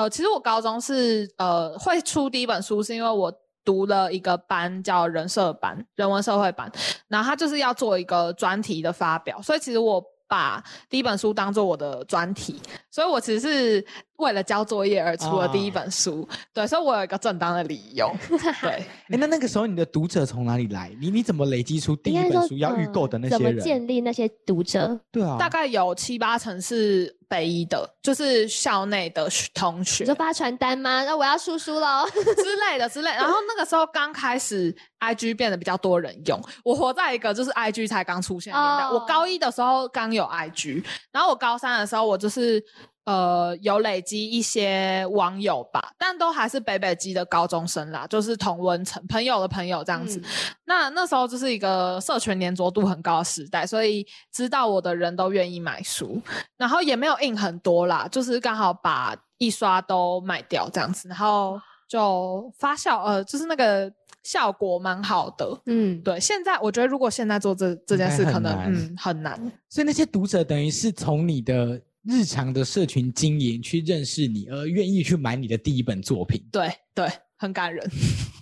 [0.02, 3.32] 呃其实我高中是呃会出第一本书是因为我。
[3.64, 6.72] 读了一个班叫人社班，人文社会班，
[7.06, 12.58] 然后他就是要做一个专题的发表，所以其实我把第一本书当做我的专题，
[12.90, 18.10] 所以我其实是为了交作业而出了第一本书，对，所以我有一个正当的理由，
[18.62, 18.70] 对。
[18.70, 20.90] 哎，那那个时候你的读者从哪里来？
[20.98, 23.64] 你你怎么累积出第一本书要预购的那嗯怎么些人？
[23.64, 24.98] 建立那些读者？
[25.12, 31.04] 对啊，大概有七八成是北一的，就是校内的同学你说发传单吗？
[31.04, 32.06] 那我要叔叔喽。
[32.12, 33.18] 之类的之类的。
[33.18, 36.42] 然后那个时候刚开始，IG 变得比较多人用。
[36.64, 38.84] 我活在一个就是 IG 才刚出现的年代。
[38.84, 42.64] 哦我高一的时候刚有 IG，然后我高三的时候我就是。
[43.08, 50.18] 呃，有累积一些网友吧，但都还是北北基的高中生啦，就是同温层朋友的朋友这样子。
[50.18, 50.24] 嗯
[50.66, 56.20] 那那时候就是一个社群粘着度很高的时代，所以知道我的人都愿意买书，
[56.58, 63.90] 然后也没有印很多啦，就是刚好把一刷都卖掉这样子，然后就发酵，呃，就是那个
[64.22, 65.58] 效果蛮好的。
[65.64, 69.40] 嗯，对，现在我觉得如果现在做这这件事，可能难嗯很难。
[69.70, 77.86] 所以那些读者等于是从你的日常的社群经营去认识你，而愿意去买你的第一本作品，对对，很感人。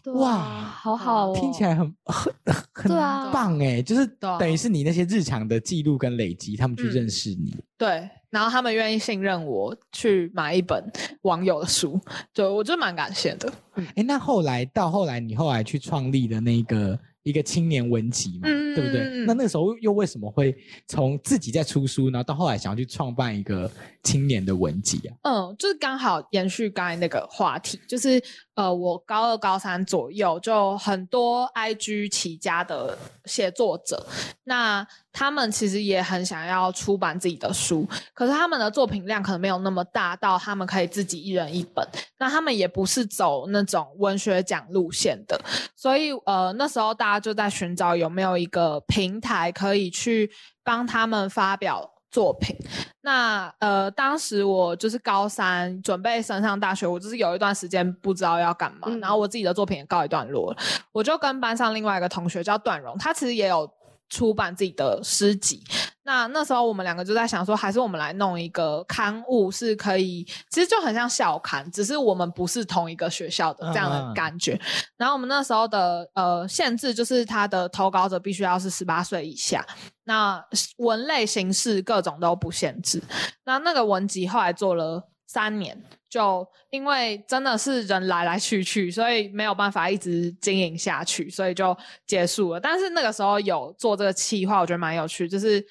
[0.05, 2.33] 哇哇，好好哦，听起来很很
[2.73, 2.89] 很
[3.33, 4.07] 棒哎，就是
[4.39, 7.57] 等于是你那些日常的记录跟累积，他们去嗯认识你。
[7.77, 10.89] 对，然后他们愿意信任我去买一本
[11.23, 12.01] 网友的书，
[12.33, 13.53] 对我就蛮感谢的。
[13.97, 19.01] 哎，那后来到后来，你后来去创立的那个一个青年文集嘛，嗯对不对？
[19.27, 23.69] 那那个时候又为什么会从自己在出书，然后到后来想要去创办一个
[24.05, 25.17] 青年的文集啊？
[25.23, 28.23] 嗯，就是刚好延续刚才那个话题，就是
[28.55, 34.07] 呃，我高二、高三左右就很多 IG 起家的写作者，
[34.45, 34.87] 那
[35.19, 41.83] 他们其实也很想要出版自己的书，可是他们的作品量可能没有那么大到他们可以自己一人一本。
[42.19, 45.41] 那他们也不是走那种文学奖路线的，
[45.75, 50.31] 所以呃那时候大家就在寻找有没有一个平台可以去
[50.63, 51.93] 帮他们发表。
[52.09, 52.57] 作品，
[53.03, 60.57] 那呃，当时我就是高三准备升上大学，我就是有一段时间不知道要干嘛，嗯然后我自己的作品也告一段落了，
[60.93, 63.71] 我就跟班上另外一个同学叫段荣，他其实也有
[64.09, 65.63] 出版自己的诗集。
[66.03, 74.61] 那那时候我们两个就在想说，还是我们来弄一个刊物，是可以，其实就很像校刊，只是我们不是同一个学校的这样的嗯嗯感觉。
[74.97, 79.67] 然后我们那时候的呃限制就是他的投稿者必须要是十八岁以下，
[80.05, 80.41] 那
[80.77, 83.03] 文类形式各种都不限制。
[83.45, 85.83] 那那个文集后来做了三年，
[86.17, 91.77] 就因为真的是人来来去去，所以没有办法一直经营下去，所以就
[92.07, 92.59] 结束了。
[92.59, 95.63] 但是那个时候有做这个企划，我觉得蛮有趣，就是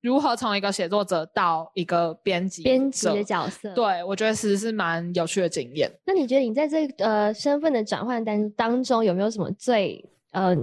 [0.00, 3.74] 如何从一个写作者到一个编辑编辑的角色。。
[3.74, 5.92] 对我觉得其实是蛮有趣的经验。
[6.06, 10.54] 那你觉得你在这呃身份的转换当当中，有没有什么最呃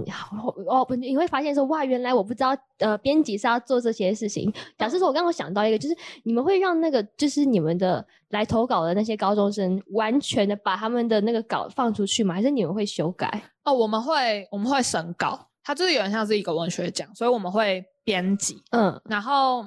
[0.66, 4.52] 哦不，你会发现说哇，原来我不知道呃编辑是要做这些事情。
[4.78, 12.34] 假设说我刚刚想到一个，就是你们会让那个就是你们的来投稿的那些高中生，完全的把他们的那个稿放出去吗？
[12.34, 13.42] 还是你们会修改？
[13.64, 19.66] 哦，我们会我们会审稿，它就是有点像是一个文学奖，所以我们会编辑，嗯，然后。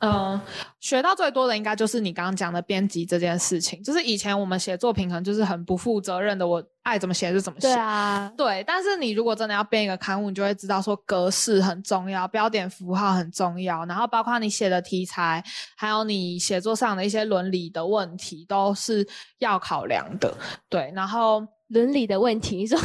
[0.00, 0.38] 嗯，
[0.78, 3.82] 学到最多的应该就是你刚刚讲的编辑这件事情。
[3.82, 7.66] 就是以前我们写作品可能就是很不负责任的，我爱怎么写就怎么写。
[7.68, 15.42] 对啊，对，但是你如果真的要编一个刊物，你就会知道说格式很重要，标点符号很重要，然后包括你写的题材，
[15.76, 19.06] 还有你写作上的一些伦理的问题，都是
[19.38, 20.32] 要考量的。
[20.68, 22.78] 对，然后伦理的问题，你说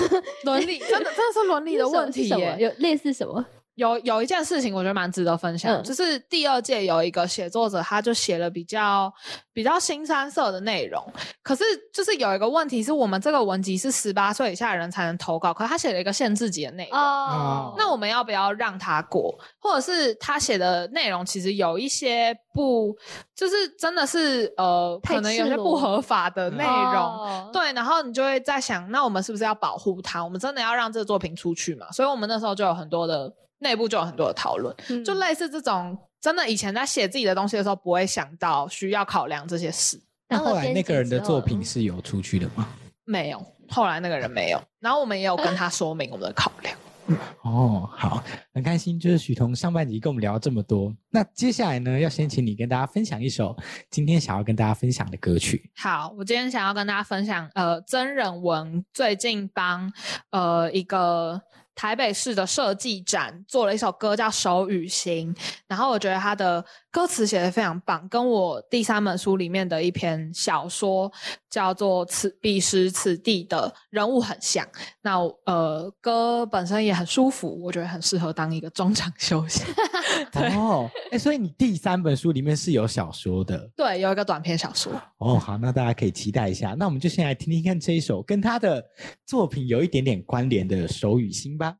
[0.45, 2.29] 伦理真的真的是伦理的 问题。
[2.29, 3.45] 有类似什么？
[3.75, 9.11] 有有一件事情，我觉得蛮值得分享，嗯就是第二届有一个写作者，他就写了比较
[9.53, 11.01] 比较新三色的内容，
[11.41, 16.99] 可是就是有一个问题是我们这个文集是十八岁以下的人才能投稿，可他写了一个限制级的内容。
[16.99, 19.37] 哦，那我们要不要让他过？
[19.59, 22.95] 或者是他写的内容其实有一些不，
[23.33, 26.73] 就是真的是呃，可能有些不合法的内容。
[26.73, 30.23] 哦，对，然后你就会在想，那我们是不是要保护他？
[30.23, 31.89] 我们真的要让这个作品出去嘛？
[31.91, 40.01] 所以我们那时候就有很多的内部就有很多的讨论，嗯就类似这种，真的以前在写自己的东西的时候，不会想到需要考量这些事。
[40.27, 42.67] 那后来那个人的作品是有出去的吗？
[43.05, 46.75] 没有，后来那个人没有，然后我们也有跟他说明我们的考量。
[47.41, 50.93] 哦，好，很开心，就是许彤上半集跟我们聊了这么多。
[51.09, 53.57] 那接下来呢，要先请你跟大家分享一首
[53.89, 55.69] 今天想要跟大家分享的歌曲。
[55.75, 59.91] 好，我今天想要跟大家分享，呃，曾仁文最近帮
[60.29, 61.41] 呃一个
[61.81, 65.33] 台北市的设计展做了一首歌，叫《手与心》，
[65.65, 71.09] 然后我觉得他的歌词写的非常棒，跟我第三本书里面的一篇小说
[71.49, 74.67] 叫做《此彼时此地》的人物很像。
[75.01, 79.63] 那呃，歌本身也很舒服，我觉得很适合当一个中场休息。
[80.53, 84.91] 哦， 哎，所以你第三本书里面是有小说的对，有一个短篇小说。
[85.19, 85.39] 哦。
[85.39, 86.75] 好，那大家可以期待一下。
[86.77, 88.83] 那我们就先来听听看这一首跟他的
[89.25, 91.73] 作品有一点点关联的《手与心》吧。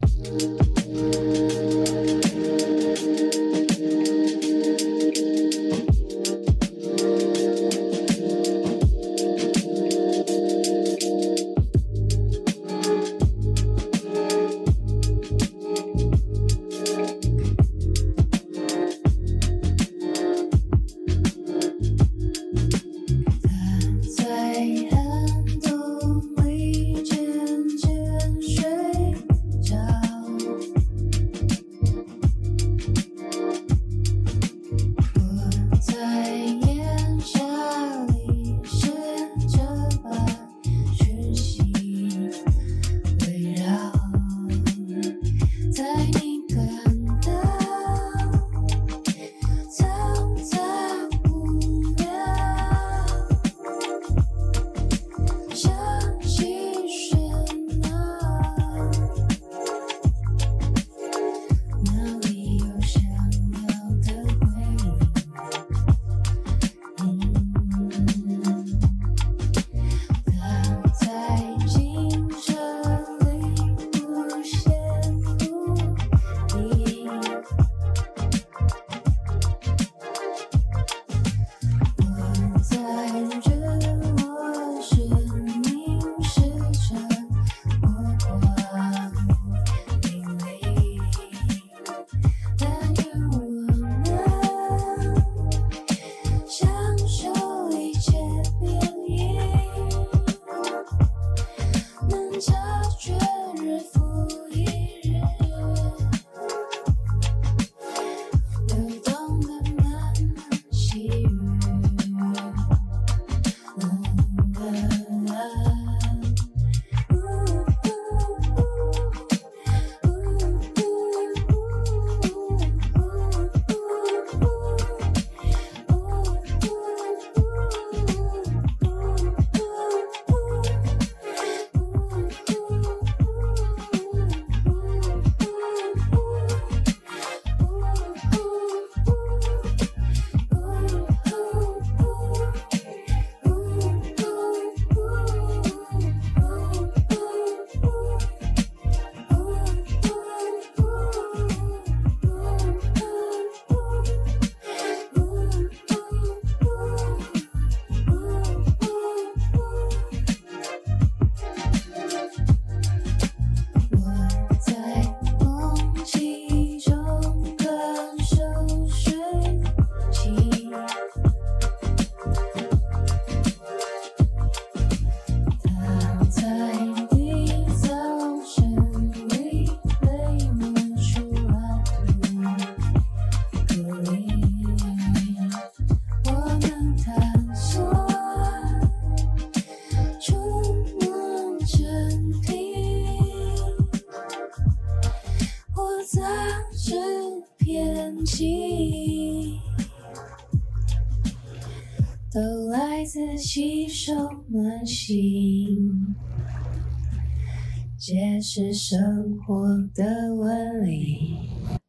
[208.42, 211.38] 解释生活的纹理。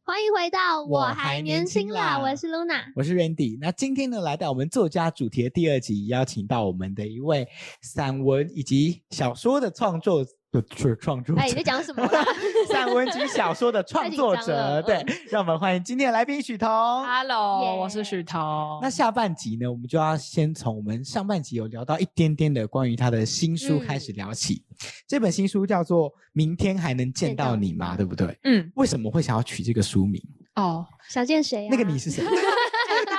[0.03, 2.83] 欢迎回到我还年年轻轻啦啦，我是 Luna。
[2.95, 3.57] 我是 Randy。
[3.59, 7.47] 那今天呢，来到我们作家主题的第二集，邀请到我们的一位
[7.81, 10.23] 散文以及小说的创作
[10.61, 11.41] 的创作者。
[11.41, 12.23] 哎，你在讲什么啦？
[12.69, 16.69] 散文集小说的创作者，对嗯，让我们欢迎今天的来宾许彤。
[16.69, 18.79] Hello，、我是许彤。
[18.81, 24.63] 那下半集呢，我们就要先从我们上半集有聊到一点点的关于他的新书嗯开始聊起。
[25.07, 28.37] 这本新书叫做《明天还能见见到你吗》，对不对？
[28.43, 30.21] 嗯，为什么会想要取这个书名？
[30.55, 31.69] 哦，想见谁啊？
[31.71, 32.23] 那个你是谁？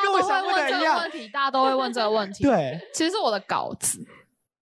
[0.03, 1.01] 跟我想问的一样
[1.33, 2.45] 大家都会问这个问题。
[2.47, 4.07] 对，其实是我的稿子，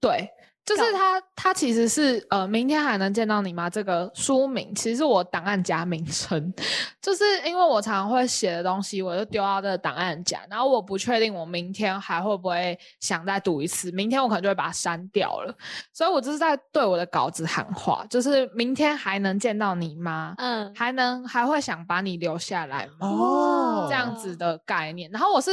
[0.00, 0.26] 对。
[0.64, 3.68] 就是它，它其实是呃，明天还能见到你吗？
[3.68, 6.54] 这个书名其实是我档案夹名称，
[7.02, 15.52] 就是因为我常常会写的东西，我就丢到这个档案夹，然后我不确定我明天还会不会想再读一次，明天我可能就会把它删掉了，
[15.92, 20.34] 所以我就是在对我的稿子喊话，就是明天还能见到你吗？
[20.38, 23.08] 嗯，还能还会想把你留下来吗？
[23.08, 25.10] 哦这样子的概念。
[25.10, 25.50] 然后我是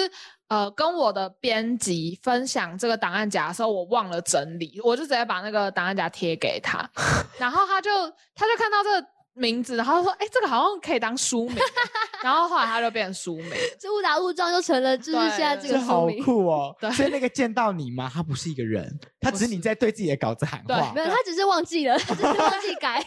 [0.50, 6.88] 呃跟我的编辑分享这个档案夹的时候，我忘了整理，我就直接把那个档案夹贴给他，
[7.40, 7.90] 然后他就
[8.36, 8.90] 他就看到这
[9.36, 11.58] 名字，然后说：“哎、这个好像可以当书名。
[12.22, 13.50] ”然后后来他就变成书名。
[13.80, 16.22] 这误打误撞就成了，就是对现在这个书名。
[16.24, 16.76] 酷哦！
[16.82, 18.10] 对所以那个见到你吗？
[18.14, 21.02] 他不是一个人，他只是你在对自己的稿子喊对话没。
[21.02, 23.02] 有，他只是忘记了， 他只是忘记改。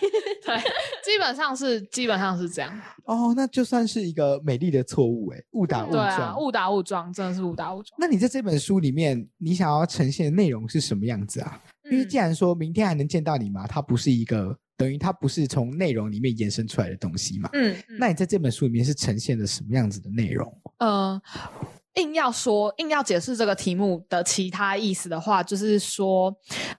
[0.44, 0.56] 对，
[1.04, 2.80] 基本上是基本上是这样。
[3.04, 6.40] 哦，那就算是一个美丽的错误，哎，误打误撞。
[6.40, 7.94] 误打误撞，真的是误打误撞。
[7.98, 11.60] 那你在这本书里面，你想要呈现的内容是什么样子啊？
[11.90, 17.48] 因为嗯既然说明天还能见到你嘛，它不是一个等于它不是从内容里面延伸出来的东西嘛。
[17.52, 20.52] 嗯，那你在这本书里面是呈现了什么样子的内容？
[20.78, 21.22] 呃，
[21.94, 26.36] 硬要说硬要解释这个题目的其他意思的话，就是说，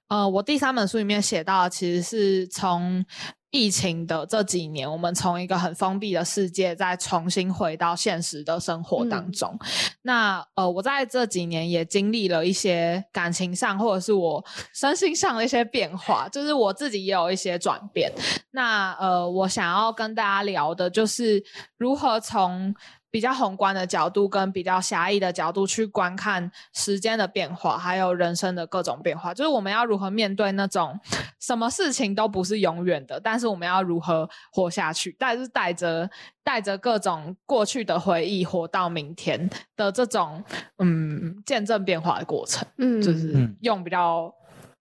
[0.09, 3.05] 呃，我第三本书里面写到，其实是从
[3.53, 9.59] 疫情的这几年，我们从一个很封闭的世界，再重新回到现实的生活当嗯中。
[10.01, 18.11] 那呃，我在这几年也经历了一些感情上，或者是我身心上的一些变化，就是我自己也有一些转变。
[18.49, 21.43] 那呃，我想要跟大家聊的就是
[21.77, 22.73] 如何从
[23.13, 29.32] 比较宏观的角度跟比较狭义的角度去观看时间的变化，还有人生的各种变化。
[29.32, 30.99] 就是我们要如何面对那种
[31.39, 36.10] 什么事情都不是永远的，但是我们要如何活下去，但是带着
[36.43, 40.43] 带着各种过去的回忆活到明天的这种
[40.80, 43.56] 嗯见证变化的过程，嗯，就是嗯。
[43.62, 44.34] 用比较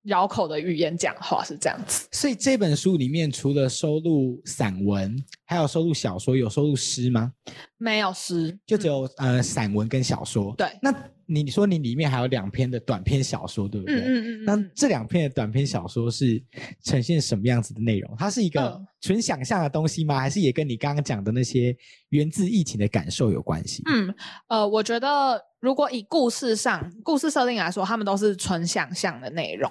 [0.02, 2.06] 绕口的语言讲话是这样子。
[2.12, 7.32] 所以这本书里面除了收录散文，还有收录小说，有收录诗吗？
[7.78, 10.54] 没有诗，就只有、呃散文跟小说。
[10.56, 10.92] 对那
[11.32, 13.96] 你说你里面还有两篇的短篇小说，对不对？
[13.96, 16.42] 嗯嗯嗯那嗯，这两篇的短篇小说是
[16.82, 18.14] 呈现什么样子的内容？
[18.18, 20.20] 它是一个嗯纯想象的东西吗？
[20.20, 21.76] 还是也跟你刚刚讲的那些
[22.10, 23.82] 源自疫情的感受有关系？
[23.86, 24.14] 嗯，
[24.48, 29.70] 呃，我觉得如果以故事上故事设定来说，他们都是纯想象的内容。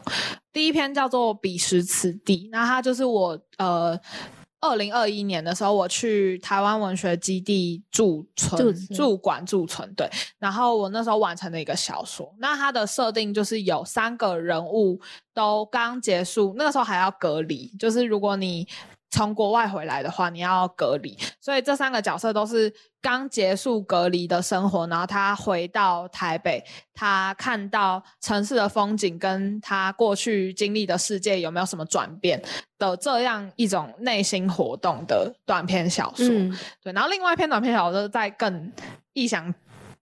[0.52, 4.00] 第一篇叫做《彼时此地》，那它就是我呃。
[4.62, 10.10] 二零二一年的时候，我去台湾文学基地驻村驻馆驻村，对。
[10.38, 15.02] 然后我那时候完成了一个小说，那它的设定就是有三个人物
[15.34, 18.68] 都刚结束，那个时候还要隔离，就是如果你
[19.12, 32.42] 从国外回来的话，你要隔离，所以这三个角色都是刚结束隔离的生活，然后他回到台北，他看到城市的风景，跟他过去经历的世界有没有什么转变
[32.80, 36.26] 的这样一种内心活动的短篇小说。
[36.30, 38.72] 嗯对，然后另外一篇短篇小说在更
[39.14, 39.54] 异想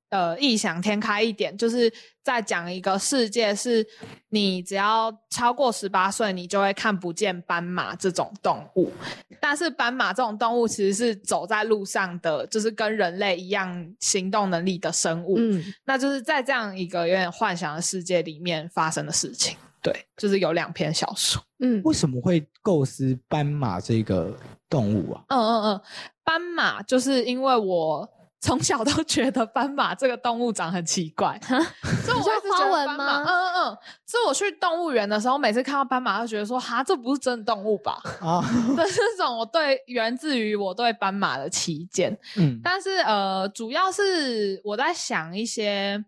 [0.09, 1.91] 呃异想天开一点，就是
[2.23, 3.85] 在讲一个世界，是
[4.29, 8.91] 你只要超过十八岁，你就会看不见斑马这种动物。
[9.39, 15.35] 但是斑马这种动物其实是走在路上的，就是跟人类一样行动能力的生物。
[15.37, 19.57] 嗯那就是在这样一个有点幻想的世界里面发生的事情。
[19.81, 21.41] 对，就是有两篇小说。
[21.59, 24.35] 嗯，为什么会构思斑马这个
[24.69, 25.23] 动物啊？
[25.29, 25.81] 嗯嗯嗯，
[26.21, 28.09] 斑马就是因为我
[28.41, 38.01] 从小都觉得斑马这个动物长很奇怪， 所以我你说一直觉得花纹斑马吗嗯嗯嗯，所以我去动物园的时候，每次看到斑马，就觉得说，哈，这不是真的动物吧？
[38.21, 38.39] 啊，
[38.77, 42.17] 的这种我对源自于我对斑马的期见。
[42.37, 46.01] 嗯，但是呃，主要是我在想一些，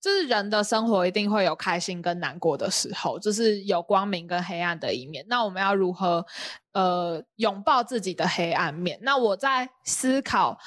[0.00, 5.22] 就是人的生活一定会有开心跟难过的时候，就是有光明跟黑暗的一面。
[5.28, 6.24] 那我们要如何
[6.72, 8.98] 呃拥抱自己的黑暗面？
[9.02, 10.58] 那我在思考。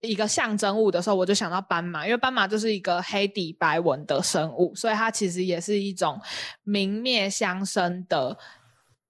[0.00, 6.20] 一个象征物的时候，我就想到斑马，因为斑马就是一个黑底白纹的生物，所以它其实也是一种
[6.62, 8.36] 明灭相生的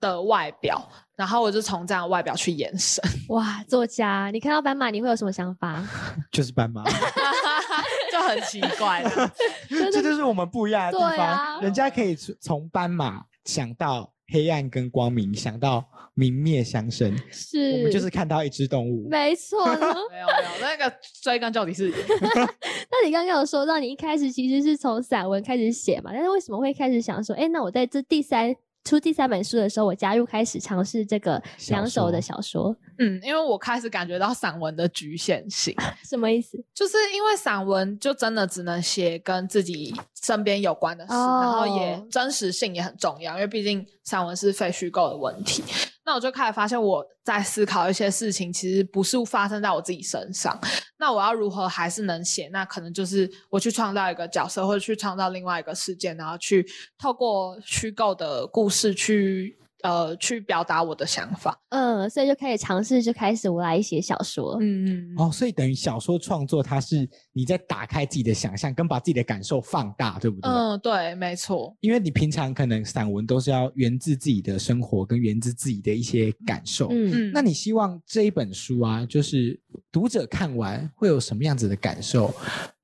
[0.01, 0.89] 的外表。
[1.16, 5.82] 然后我就从这样的外表去延伸，哇，作家，你看到斑马你会有什么想法？
[6.30, 6.84] 就是斑马，
[8.12, 9.32] 就很奇怪了。
[9.91, 11.26] 这就是我们不一样的地方。
[11.26, 19.09] 啊人家可以从从斑马想到黑暗跟光明，想到明灭相生，是，我们就是看到一只动物。
[19.09, 19.64] 没错。
[19.66, 20.27] 没有没有，
[20.61, 21.89] 那个追根到底是
[22.91, 28.55] 那你刚刚有说到，你一开始其实是从散文开始写嘛，但是为什么会开始想说，哎，那我在这第三
[28.87, 35.74] 出第三本书的时候，我加入开始尝试这个两手的小说，嗯，因为我开始感觉到散文的局限性，
[36.09, 36.57] 什么意思？
[36.72, 45.64] 就是因为散文就真的只能写跟自己身边有关的事，哦然后也真实性也很重要，因为毕竟散文是非虚构的问题。
[46.07, 50.59] 那我就开始发现我在思考一些事情，其实不是发生在我自己身上。
[50.98, 52.48] 那我要如何还是能写？
[52.52, 56.64] 那可能就是我去创造一个角色，或者去创造另外一个事件，然后去
[56.96, 61.59] 透过虚构的故事去呃去表达我的想法。
[61.70, 64.57] 嗯，所以就开始尝试，就开始我来写小说。
[64.61, 70.51] 嗯嗯哦，所以等于小说创作，它是你在打开自己的想象，跟把自己的感受放大，对不对？
[70.51, 71.77] 嗯，对，没错。
[71.81, 76.89] 因为你平常可能散文都是要源自自己的生活，跟源自自己的一些感受。
[76.91, 79.61] 嗯，嗯，那你希望这一本书啊，就是
[79.93, 82.33] 读者看完会有什么样子的感受？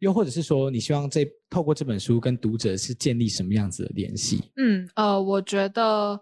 [0.00, 4.50] 又或者是说，你希望这透过这本书跟读者是建立什么样子的联系？
[4.56, 6.20] 嗯，呃，我觉得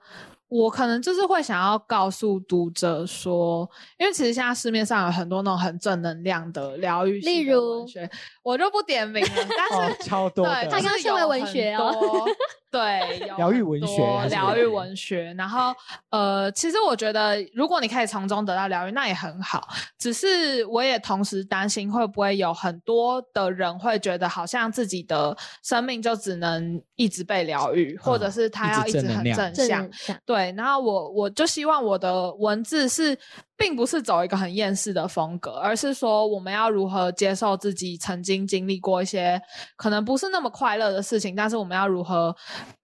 [0.50, 3.66] 我可能就是会想要告诉读者说，
[3.98, 8.10] 因为其实现在市面上有很多那种很正能量的疗愈例如文学，
[8.42, 9.92] 我就不点名了， 但是。
[9.92, 10.70] 哦，超多对，的。
[10.70, 12.26] 他刚刚就是有身为文学哦多
[12.70, 15.34] 对，有疗愈文学疗愈文学。
[15.36, 15.74] 然后，
[16.10, 19.68] 呃，其实我觉得，如果你可以从中得到疗愈，那也很好。
[19.98, 29.90] 只是我也同时担心，会不会有很多的人会觉得，好像自己的生命就只能一直被疗愈，或者嗯是他要一直很正向
[30.24, 33.18] 对，然后我我就希望我的文字是，
[33.60, 39.38] 并不是走一个很厌世的风格，而是说我们要如何接受自己曾经经历过一些
[39.76, 42.34] 可能不是那么快乐的事情，但是我们要如何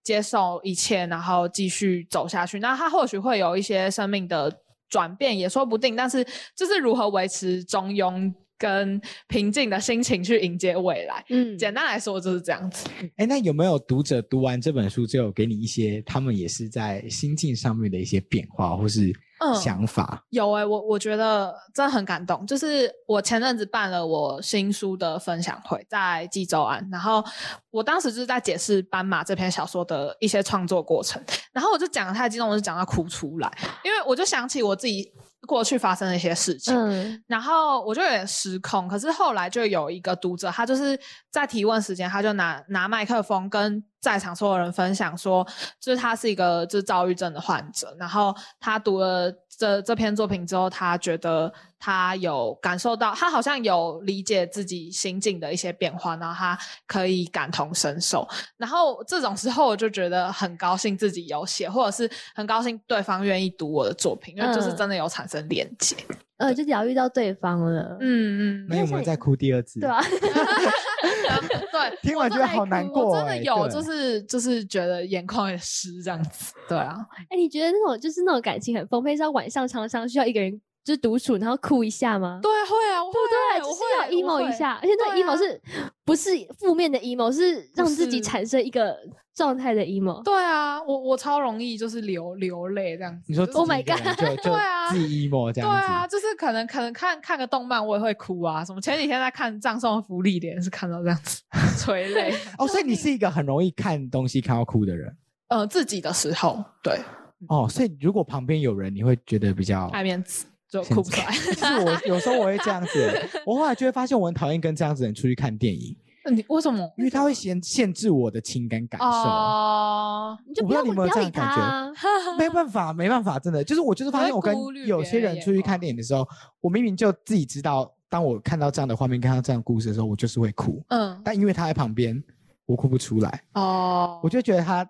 [0.04, 2.58] 接受一切，然后继续走下去。
[2.58, 4.52] 那它或许会有一些生命的
[4.90, 6.22] 转变，也说不定，但是
[6.54, 8.34] 就是如何维持中庸。
[8.58, 8.98] 跟
[9.28, 12.88] 平静的心情去迎接未来，嗯，简单来说就是这样子。
[13.16, 19.14] 哎，那有没有读者读完这本书之后，给你一些他们也是在心境上面的一些变化或是嗯
[19.62, 20.24] 想法？
[20.30, 22.47] 有哎、我我觉得真的很感动。
[22.47, 27.24] 就是我前阵子办了我新书的分享会，在济州安，然后
[27.70, 31.22] 我当时就是在解释《斑马》这篇小说的一些创作过程，
[31.53, 33.53] 然后我就讲的太激动，我就讲到哭出来，
[33.84, 35.12] 因为我就想起我自己
[35.47, 37.22] 过去发生的一些事情，嗯。
[37.26, 40.99] 然后我就有点失控，可是后来就有一个读者，他就是
[41.30, 45.47] 在提问时间，他就拿拿麦克风跟在场所有人分享说，
[45.80, 65.96] 就是他是一个就是躁郁症的患者，然后他读了这这篇作品之后，他觉得他有感受到，他好像有理解自己心境的一些变化，然后他可以感同身受，然后这种时候我就觉得很高兴自己有写，或者是很高兴对方愿意读我的作品，因为就是嗯真的有产生连接。
[66.38, 67.96] 呃，就疗愈到对方了。
[67.98, 69.80] 嗯嗯，那有没有再哭第二次？
[69.80, 69.98] 对啊，
[71.72, 76.55] 对，听完觉得好难过我真的哎有，就是就是觉得眼眶也湿这样子。
[76.68, 76.97] 对啊，
[77.30, 82.39] 哎，你觉得那种就是那种感情很丰沛，是要晚上常常需要一个人就是独处，然后哭一下吗？
[82.41, 83.61] 对，会啊，我对不对？
[83.61, 85.61] 会就是要我会 emo 一下，而且那 emo 啊是
[86.05, 86.30] 不是
[86.61, 87.32] 负面的 emo？
[87.32, 88.97] 是让自己是产生一个
[89.34, 90.22] 状态的 emo。
[90.22, 93.24] 对啊，我我超容易就是流流泪这样子。
[93.26, 94.01] 你说就是 Oh my God
[94.41, 95.89] 对啊自己 emo 这对样子。
[95.89, 101.43] 对啊，就是可能可能看看个动漫我也会哭啊，什么前几天在看《葬送的福利莲》是看到这样子
[101.84, 102.32] 垂泪。
[102.59, 105.12] 哦，所以你是一个很容易看东西看到哭的人
[105.49, 107.01] 呃，自己的时候，对，
[107.49, 107.68] 哦。
[107.68, 110.47] 所以如果旁边有人，你会觉得比较爱面子
[110.82, 111.26] 就哭不出来。
[111.54, 115.96] 就是我有时候我会这样子， 我后来就会发现我很讨厌跟这样子的人出去看电影，
[116.30, 116.92] 你为什么？
[116.96, 119.06] 因为他会限限制我的情感感受。
[119.06, 122.36] 哦，你就不要我不知道你有没有这样感觉。
[122.38, 124.54] 没办法，没办法，真的就是我就是发现我跟
[124.86, 126.26] 有些人出去看电影的时候，
[126.60, 132.22] 我明明就自己知道，当我看到这样的画面、看到这样的故事的时候，我就是会哭，嗯，但因为他在旁边，
[132.66, 134.86] 我哭不出来，哦，我就觉得他呃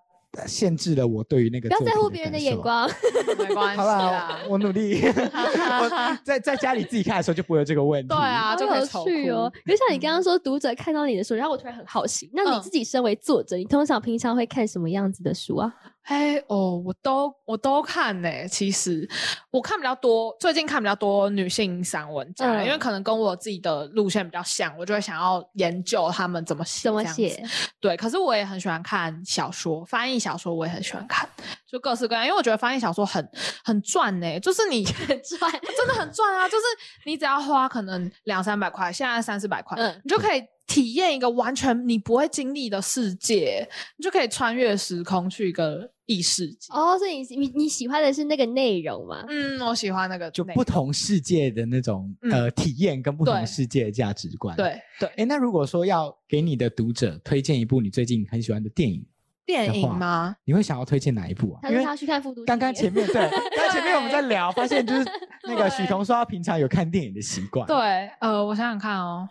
[0.47, 2.39] 限制了我对于那个不要在乎别人的。
[2.39, 2.89] 眼光。
[3.39, 5.01] 没关系好啦啦，，我努力。
[5.03, 8.09] 我在在家里自己看的时候就不会有这个问题。
[8.09, 9.53] 对啊，就可以愁趣哦！
[9.67, 15.75] 就像你刚刚说，读者看到你的书，然后我突然很好奇，那你嗯自己身为作者，你通常平常会看什么样子的书啊？
[16.07, 19.09] 哎哦，我都我都看呢、其实
[19.51, 27.43] 我看比较多，最近看比较多女性散文家，嗯因为可能跟我自己的路线比较像，我就会想要研究他们怎么写，怎么写？
[27.81, 31.29] 对，可是我也很喜欢看小说，翻译小说我也很喜欢看，
[31.69, 33.29] 就各式各样，因为我觉得翻译小说很
[33.65, 36.49] 很赚呢、就是你很 赚真的很赚啊！
[36.49, 36.65] 就是
[37.05, 46.73] 你只要花可能两三百块，现在三四百块，嗯你就可以体验一个完全你不会经历的世界，你就可以穿越时空去一个异世界。
[46.73, 49.25] 哦，所以你你你喜欢的是那个内容吗？
[49.29, 59.05] 嗯，我喜欢那个就不同世界的那种、嗯呃体验跟不同世界的价值观。，对对哎，那如果说要给你的读者推荐一部你最近很喜欢的电影，
[59.47, 60.37] 电影话吗？
[60.45, 61.69] 你会想要推荐哪一部啊？
[61.71, 62.45] 因为他说他去看复读。
[62.45, 65.05] 刚刚前面对， 刚刚前面我们在聊，发现就是
[65.45, 67.65] 那个对许彤说他平常有看电影的习惯。
[67.69, 67.77] 对，
[68.21, 69.29] 呃，我想想看哦，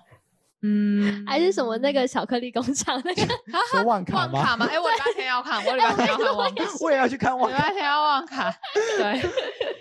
[0.68, 3.22] 嗯，还是什么那个巧克力工厂那个，
[3.72, 4.32] 说旺卡吗？
[4.34, 4.66] 旺卡吗？
[4.72, 6.64] 哎，我礼拜天要看，我礼拜天要看 旺卡。
[6.82, 7.58] 我也要去看旺卡。
[7.58, 8.52] 礼拜天要忘卡，
[8.98, 9.30] 对，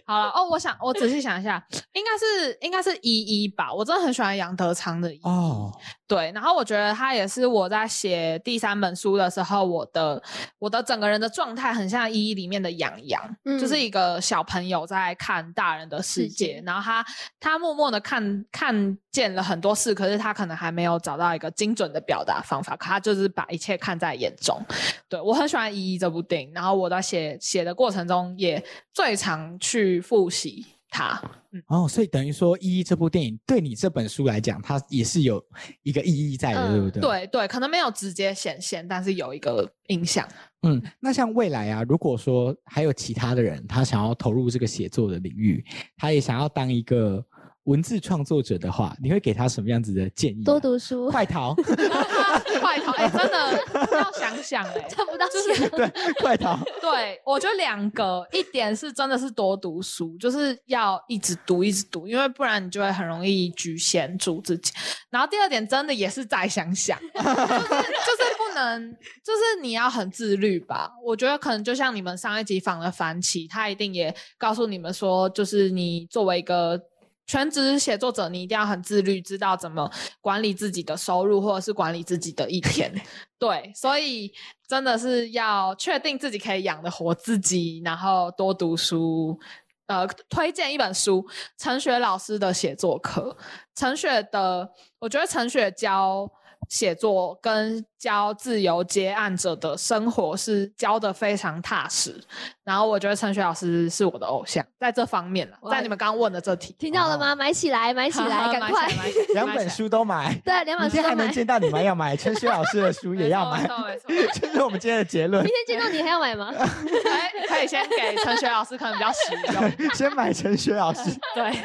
[0.07, 1.64] 好了哦，我想我仔细想一下，
[1.95, 5.72] 应该是应该是依依吧，我真的很喜欢杨德昌的依依，哦，
[6.09, 10.20] 对，然后我觉得他也是我在写第三本书的时候，我的
[10.59, 17.07] 我的整个人的状态很像依依里面的杨洋，嗯就是一个小朋友在看大人的世界然后他
[17.38, 24.61] 他默默的看看见了很多事，可是他可能还没有找到一个精准的表达方法，可他就是把一切看在眼中。
[25.09, 28.61] 对我很喜欢《依依》这部电影，然后我在写写的过程中也
[28.92, 31.20] 最常去复习它。
[31.66, 35.45] 哦，所以等于说《一一》这部电影对你这本书来讲，它也是有
[35.82, 37.01] 一个意义在的，嗯对不对？。
[37.01, 40.26] 对对，可能没有直接显现，但是有一个影响。
[40.62, 45.64] 嗯，那像未来啊，如果说还有其他的人，他想要投入这个写作的领域，
[45.97, 47.24] 他也想要当一个
[47.64, 51.55] 文字创作者的话，你会给他什么样子的建议啊、多读书，快逃，
[52.61, 52.93] 快逃！
[52.99, 55.70] 哎、真的要想想哎、 赚不到钱。
[55.70, 56.59] 对，快逃。
[56.80, 64.72] 对，我觉得两个，一点是真的是多读书，就是要一直读一直读，因为不然你就会很容易局限住自己。
[65.11, 68.93] 然后第二点，真的也是再想想，就是就是不能，
[69.24, 70.91] 就是你要很自律吧。
[71.05, 76.80] 我觉得可能就像你们上一集访的樊奇，他一定也告诉你们说，就是你作为一个。
[77.26, 82.92] 全职写作者，你一定要很自律，知道怎么管理自己的收入，或者是管理自己的一天。
[83.38, 84.32] 对，所以
[84.66, 89.38] 真的是要确定自己可以养得活自己，然后多读书。
[89.86, 91.26] 呃，推荐一本书，
[91.58, 93.36] 陈雪老师的写作课。
[93.74, 96.26] 陈雪的，我觉得陈雪教
[96.70, 102.14] 写作跟教自由接案者的生活是教的非常踏实。
[102.62, 107.34] 然后我觉得陈雪老师是我的偶像，在这方面了，在你们刚刚问的这题，听到了吗？
[107.34, 108.90] 买起来，买起来， 赶快！
[109.32, 111.32] 两本书都买，对，两你今天还能本书都买。
[111.32, 113.66] 见到你们要买陈雪老师的书也要买
[114.34, 115.50] 这是我们今天的结论明。
[115.50, 116.52] 天见到你还要买吗？
[116.55, 119.94] 哎，可以先给陈雪老师，可能比较实用。
[119.94, 121.11] 先买陈雪老师。
[121.34, 121.59] 对，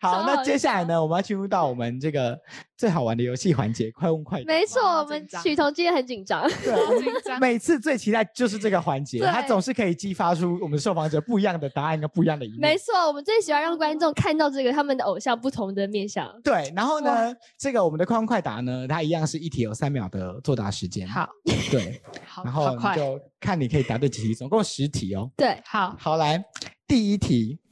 [0.00, 2.36] 好，那接下来呢，我们要进入到我们这个
[2.76, 4.46] 最好玩的游戏环节——快问快答。
[4.46, 6.42] 没错，我们紧张今天很紧张。
[6.48, 12.60] 对， 紧张每次最期待就是这个环节，它总是可以激发出我们受访者不一样的答案跟不一样的一面。
[12.60, 16.28] 没错，我们最喜欢让观众看到这个他们的偶像不同的面相。
[16.42, 21.08] 对，然后呢，这个我们的快问快答呢，它一样是一题有三秒的作答时间。
[21.08, 21.28] 好，
[21.70, 25.30] 对， 好，然后你就看你可以答对几题，总共十题哦。
[25.36, 26.42] 对，好，好，来
[26.86, 27.63] 第一题，哼，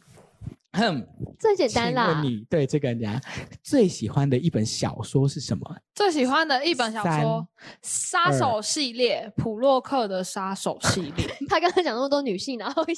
[1.39, 2.25] 最简单啦请问。
[2.25, 3.21] 你对这个人家
[3.63, 5.77] 最喜欢的一本小说是什么？
[5.95, 7.47] 最喜欢的一本小三说
[7.83, 11.27] 《杀手系列》，普洛克的杀手系列。
[11.49, 12.95] 他刚才讲那么多女性，然后 他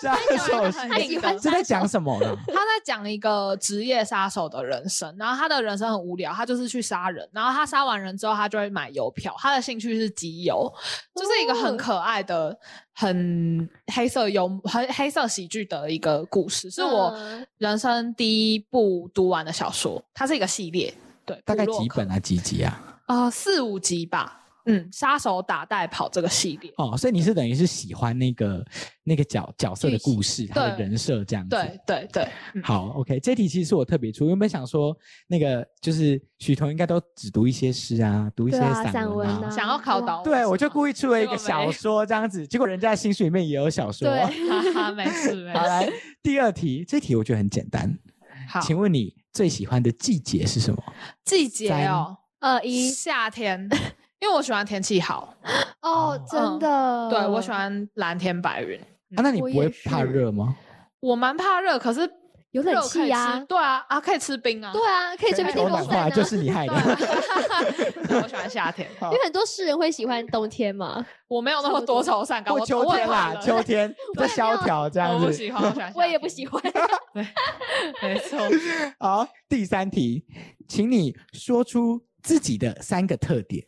[0.00, 2.34] 杀手系他喜欢这在讲什么呢？
[2.46, 10.72] 他在讲一个职业杀手的人生，然后他的人生很无聊，他就是去杀人，然后他杀完人之后，他就会买邮票，他的兴趣是集邮，
[11.14, 12.58] 就是一个很可爱的、
[12.98, 20.92] 很黑色幽很黑色喜剧的一个故事，是我嗯人生第一部读完的小说，它是一个系列，
[21.26, 22.18] 对，大概几本啊？
[22.18, 23.00] 几集啊？
[23.06, 24.45] 呃，四五集吧。
[24.66, 28.64] 嗯，杀手打带跑这个系列，哦，所以你是等于是喜欢那个
[29.04, 31.50] 那个角角色的故事，他的对人设这样子。
[31.56, 34.96] 对对对，嗯好，OK，这题其实是我特别出，原本想说
[35.28, 39.38] 那个就是许彤应该都只读一些诗啊，读一些散文啊。
[39.40, 44.08] 文啊想要考倒我，对，我就，故意出了一个小说这样子，结果人家的心水里面也有小说。
[44.08, 45.68] 对哈哈，没事 没好，事。
[45.68, 45.92] 来
[46.22, 47.96] 第二题，这题我觉得很简单，
[48.48, 50.82] 好，请问你最喜欢的季节是什么？
[51.24, 53.68] 季节哦，二一夏天，
[54.20, 55.34] 因为我喜欢天气好，
[55.82, 58.80] 哦，真的，对我喜欢蓝天白云。
[59.16, 60.56] 啊，那你不会怕热吗？
[61.00, 62.10] 我蛮怕热，可是
[62.50, 66.10] 有冷气啊，对啊啊，可以吃冰啊，对啊，可以随便电头暖化风扇啊。
[66.10, 66.72] 就是你害的。
[66.74, 75.24] 我喜欢夏天， 因为很多诗人会喜欢冬天嘛，我没有那么多愁善感，我秋天啦，秋天 在萧条这样子。
[75.24, 76.60] 我不喜欢，我喜欢， 我也不喜欢。
[78.02, 78.38] 没错。
[78.98, 80.24] 好，第三题，
[80.66, 83.62] 请你说出自己的三个特点。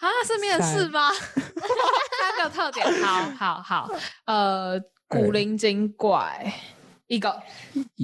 [0.00, 1.10] 啊，是面试吗？
[1.14, 3.90] 三个特点，好好好，
[4.26, 6.52] 呃，古灵精怪
[7.08, 7.40] 一个，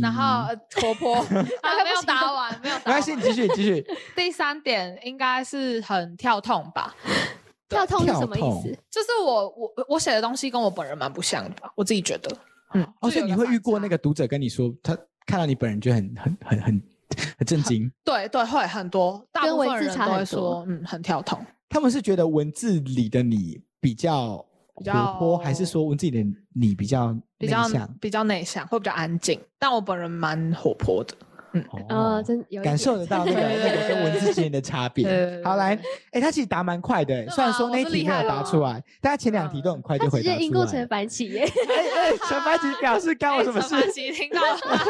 [0.02, 1.16] 然后呃活泼，
[1.62, 2.94] 啊，没有答完，没有答完。
[2.96, 3.84] 没关系，你继续继续。
[4.16, 6.94] 第三点应该是很跳痛吧，
[7.68, 8.78] 跳痛是什么意思？
[8.90, 12.36] 就是我我我写的东西跟我本人蛮不像的吧，我自己觉得。
[12.72, 16.82] 嗯，哦，所以你会遇过那个读者跟你说，他看到你本人就很很很很
[17.38, 17.88] 很震惊。
[18.04, 21.44] 对对，会很多，大部分人都会说，嗯，很跳痛。
[21.74, 24.36] 他们是觉得文字里的你比较
[24.78, 27.94] 比较活泼，还是说文字里的你比较比较内向？
[28.00, 31.16] 比较内向，会比较安静，但我本人蛮活泼的。
[31.88, 35.76] 呃，真有感点受得到那个 那个跟文字之间的差别好，来，
[36.12, 40.86] 哎，他其实答蛮快的，虽然说那题没有答出来，但他前两题都很快就回答出接赢过陈来。
[40.86, 41.74] 凡奇耶，哎
[42.10, 43.74] 哎，陈凡奇表示干我什么事？
[43.74, 44.78] 哎陈凡奇听到了吗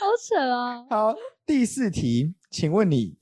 [0.00, 0.86] 好扯啊！
[0.88, 3.16] 好，第四题，请问你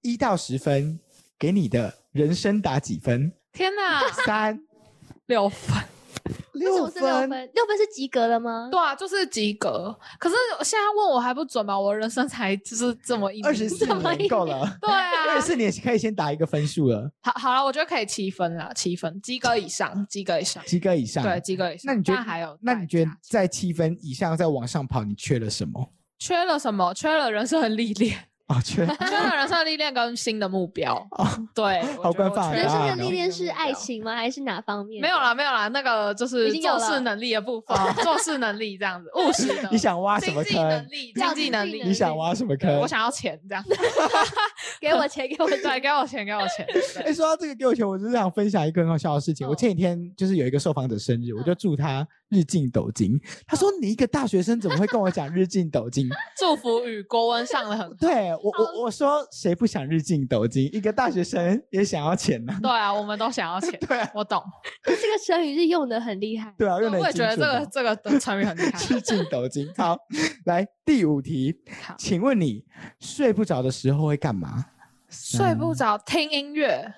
[0.00, 0.98] 一到十分，
[1.38, 3.32] 给你的人生打几分？
[3.52, 4.60] 天哪，三
[5.26, 5.76] 六分。
[6.54, 7.30] 为什么是六分？
[7.30, 8.68] 六分是及格了吗？
[8.70, 9.96] 对啊，就是及格。
[10.18, 10.34] 可是
[10.64, 11.78] 现在问我还不准吗？
[11.78, 14.76] 我人生才就是这么一二十四年够了。
[14.80, 21.22] 对啊，二十四年可以先打一个分数了，好好了，我觉得可以七分了，七分，及格以上，及格以上，及格以上。
[21.22, 21.84] 对，及格以上。
[21.86, 22.58] 那你觉得但还有？
[22.60, 25.92] 那你觉得在七分以上再往上跑，你缺了什么？
[26.18, 26.92] 缺了什么？
[26.92, 30.94] 缺了人生的历练，啊， 缺缺了人生的历练跟新的目标。
[31.12, 34.16] 啊， 对，好官方的人生的历练是爱情吗？
[34.16, 35.02] 还是哪方面？
[35.02, 39.68] 没有啦，没有啦，那个就是做事能力的部分， 做事能力这样子，务实的。
[39.70, 40.88] 你想挖什么经济能坑？
[41.14, 42.74] 经济能力经济，你想挖什么坑？
[42.80, 43.62] 我想要钱这样。
[44.80, 45.62] 给我钱，给我钱。
[45.62, 46.66] 对，给我钱，给我钱。
[47.00, 49.46] 哎，对说到这个给我钱，我就是想分享一个很好笑的事情。
[49.46, 53.20] 嗯我前几天就是有一个受访者生日，我就祝他日进斗金。
[53.46, 56.08] 他说：“你一个大学生怎么会跟我讲日进斗金
[56.38, 57.94] 祝福语国文上的很？”好。
[57.98, 60.68] 对我，我我说谁不想日进斗金？
[60.74, 62.54] 一个大学生也想要钱呢。
[62.62, 63.78] 对啊，我们都想要钱。
[63.88, 64.42] 对啊我懂。
[64.84, 66.54] 这个成语是用的很厉害。
[66.58, 68.94] 对啊，用的我也觉得这个这个的成语很厉害。
[68.94, 69.66] 日进斗金。
[69.76, 69.96] 好，
[70.44, 71.60] 来第五题，
[71.98, 72.64] 请问你
[73.00, 74.66] 睡不着的时候会干嘛？
[75.08, 76.92] 睡不着，听音乐。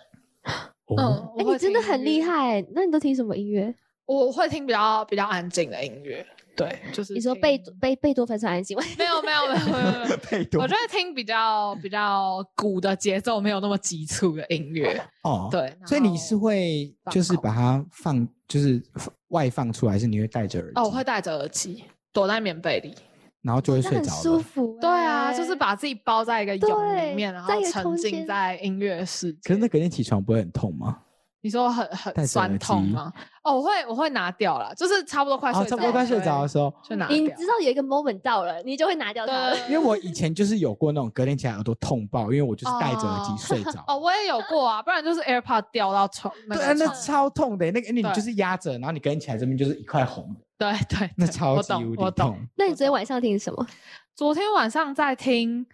[0.87, 2.05] 哦，嗯，哎，你真的很。
[2.05, 2.65] 厉害。
[2.75, 3.75] 那你都听什么音乐？
[4.19, 6.27] 我会听比较比较安静的音乐。
[6.57, 8.83] 对，就是你说听贝贝贝多芬是安静吗？
[8.99, 10.17] 没有没有没有没有。
[10.31, 15.01] 贝多我就会听比较比较鼓的节奏，没有那么急促的音乐。
[15.23, 18.83] 哦，对，所以你是会就是把它放就是
[19.29, 20.73] 外放出来，还是你会戴着耳机？
[20.75, 22.95] 哦，我会戴着耳机，躲在棉被里。
[23.43, 24.23] 然后就会睡着了。
[24.23, 24.77] 舒服。
[24.83, 29.39] 对啊，就是哎把自己包在一个蛹里面，然后沉浸在音乐世界。
[29.45, 30.99] 可是那隔天起床不会很痛吗？
[31.43, 33.13] 你说很很酸痛吗？
[33.43, 37.17] 哦，我会我会拿掉了，就是差不多快睡哦，着，差不多快睡着的时候，就拿掉。
[37.17, 39.51] 你知道有一个 moment 到了，你就会拿掉它。
[39.51, 43.83] 对因为我以前就是有过那种隔天起来耳朵痛爆，因为我就是戴着耳机睡着。
[43.89, 46.33] 哦，我也有过啊，不然就是 AirPod 掉到床。
[46.47, 52.39] 那对啊，那超痛的，那个你就是压着，然后你隔天起来这边就是一块红的，对对，对那超级无敌我懂痛。
[52.57, 53.67] 那你昨天晚上听什么？
[54.15, 55.65] 昨天晚上在听，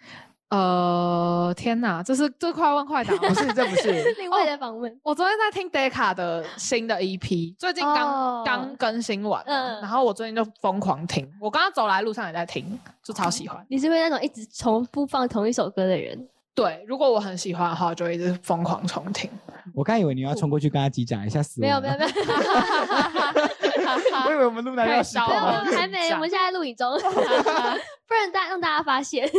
[0.49, 4.97] 呃，天哪，这是这快问快答，不是，这不是 另外的访问。
[5.03, 13.64] 我昨天在听 Decca 的新的 EP，最近刚哦刚、更新完，嗯然后我最近就疯狂听，我刚刚走来路上也在听，就超喜欢。
[13.68, 16.28] 你是不是那种一直重复放同一首歌的人？
[16.55, 19.28] 对，如果我很喜欢的话，就一直疯狂重听。
[19.74, 22.09] 我刚以为你要冲过去跟他击掌一下，死没有没有没有，
[24.26, 25.64] 我以为我们录那要失控可以烧了。
[25.64, 29.24] 还没， 我们现在录影中， 不然大让大家发现。
[29.26, 29.30] 哎，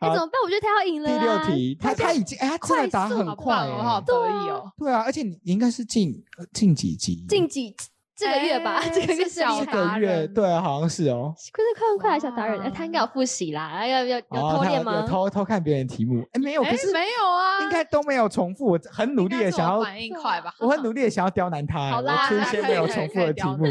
[0.00, 0.32] 怎么办？
[0.44, 1.24] 我觉得他要赢了第啊。
[1.46, 4.70] 六题，他他已经哎，他真的答很快好得意哦！
[4.78, 7.24] 对啊，而且你你应该是进呃进几集？
[7.28, 7.74] 进几
[8.20, 11.34] 这个月吧，哎这个月是小是这个月，达人对啊，好像是哦。
[11.52, 15.06] 可是快问快答小达人，他应该有复习啦，要要有哦他有偷练吗？
[15.08, 16.22] 偷偷看别人题目？
[16.32, 18.72] 哎，没有，哎可是没有啊，应该都没有重复。
[18.72, 20.54] 我很努力的想要，反应快吧？
[20.60, 23.64] 我很 努力的想要刁难他，哎好啦我出一些没有重复的题目。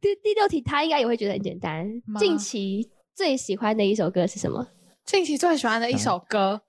[0.00, 1.86] 第第六题他应该也会觉得很简单。
[2.06, 4.66] 吗近期最喜欢的一首歌是什么？
[5.04, 6.60] 近期最喜欢嗯的一首歌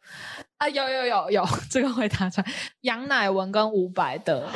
[0.57, 2.47] 啊，有有有有， 这个会答出来。
[2.81, 4.47] 杨乃文跟伍佰的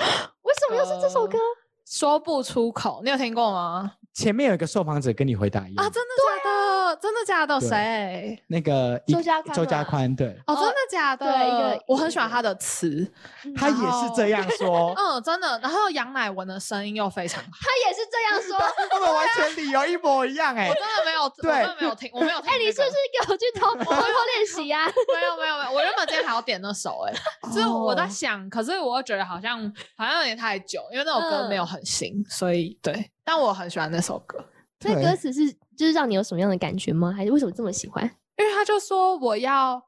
[0.42, 1.38] 为什么又是这首歌？
[1.86, 3.94] 说不出口，你有听过吗？
[4.14, 6.10] 前面有一个受访者跟你回答一样啊，真的
[6.44, 6.73] 假的？
[6.94, 7.02] 的？
[7.02, 7.60] 真的假的？
[7.60, 8.44] 谁？
[8.48, 11.26] 那个周家宽周家宽，对，哦，真的假的？
[11.26, 13.12] 对一个我很喜欢他的词，
[13.56, 15.60] 他也是这样说， 嗯，真的。
[15.60, 18.74] 然后杨乃文的声音又非常好，他也是这样说。
[18.90, 20.74] 他们完全理由一模一样哎我。
[20.74, 24.86] 真的没有，我对真的没有听，我没有听、哎，你是不是给我去偷偷偷练习啊？
[24.86, 27.14] 没有没有没有，我原本今天还要点那首哎、
[27.54, 29.60] 就是我在想，可是我又觉得好像
[29.96, 34.44] 好像有点太久，因为那首歌没有很新，所以对，但我很喜欢那首歌，
[34.80, 37.14] 所以歌词是就是让你有什么样的感觉吗？
[37.16, 38.04] 还是为什么这么喜欢？
[38.40, 39.82] 因为他就说我要。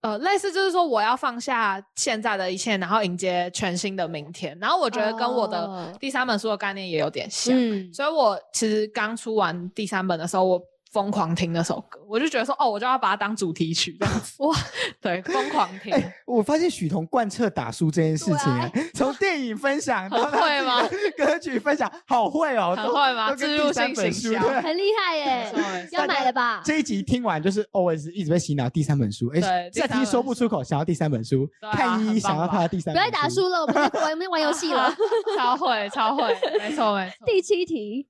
[0.00, 4.56] 呃，类似就是说，我要放下现在的一切，然后迎接全新的明天。
[4.60, 10.62] 然后我觉得跟我的哦第三本书的概念也有点像，嗯，所以我其实刚出完第三本的时候，我
[10.92, 14.34] 疯狂听那首歌，我就觉得说，哦，我就要把它当主题曲这样子。
[14.38, 14.56] 哇，
[15.00, 15.92] 对，疯狂听。
[15.92, 25.52] 哎，我发现许彤贯彻打书这件事情，啊哎，从电影分享到很会吗歌曲分享，好会哦，都很会吗都跟植入第三本性行销书很厉害耶
[25.92, 26.62] 要买了吧？
[26.64, 34.92] 这一集听完就是 always 一直被洗脑第三本书，哎，对第三本再听说不出口，想要第三本书，看依依很棒吧想要他的第三本不要再打书了，我们在玩我们玩游戏了。
[35.36, 36.28] 超会，超会，
[36.58, 37.14] 没错没错。
[37.26, 38.06] 第七题，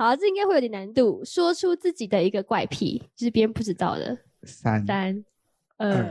[0.00, 1.22] 好，这应该会有点难度。
[1.26, 4.16] 说出自己的一个怪癖，就是别人不知道的。
[4.44, 5.22] 三三
[5.76, 6.10] 二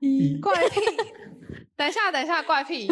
[0.00, 0.80] 一， 怪癖！
[1.74, 2.88] 等一下，等一下，怪癖！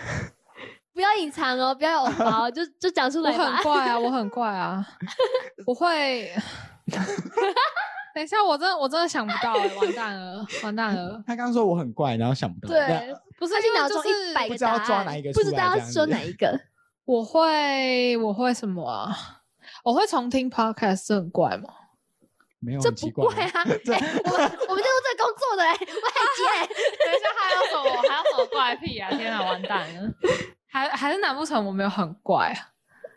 [0.94, 3.62] 不要隐藏哦，不要有包，就就讲出来我很。
[3.62, 4.86] 怪啊，我很怪啊，
[5.66, 6.32] 我会。
[8.14, 11.22] 等一下，我真的我真的想不到哎、完蛋了，完蛋了！
[11.26, 16.58] 他刚刚说我很怪，然后想不到，对，不是他脑中一是百个不知道答案，抓哪一个不知道说哪一个。
[17.10, 19.42] 我会我会什么啊？
[19.82, 21.68] 我会重听 podcast，这很怪吗？
[22.60, 23.50] 没有这不怪啊！
[23.66, 26.68] 哎，我们我们就是这工作的哎，外接。
[26.70, 28.08] 等一下还有什么？
[28.08, 29.10] 还有什么怪癖啊？
[29.10, 30.12] 天啊，完蛋了！
[30.68, 32.70] 还还是难不成我没有很怪啊？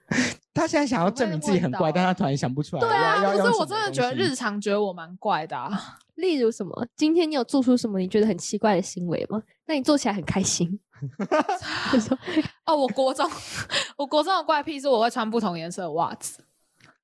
[0.55, 2.79] 他现在想要证明自己很怪，但他突然想不出来。
[2.79, 5.99] 对啊，要要用不是我真的觉得日常觉得我蛮怪的啊。
[6.15, 6.87] 例如什么？
[6.95, 9.43] 今天你有做出什么你觉得很奇怪的行为吗？
[9.67, 10.79] 那你做起来很开心。
[11.91, 12.17] 就 说
[12.65, 13.29] 哦，我国中，
[13.97, 16.43] 我国中的怪癖是我会穿不同颜色的袜子。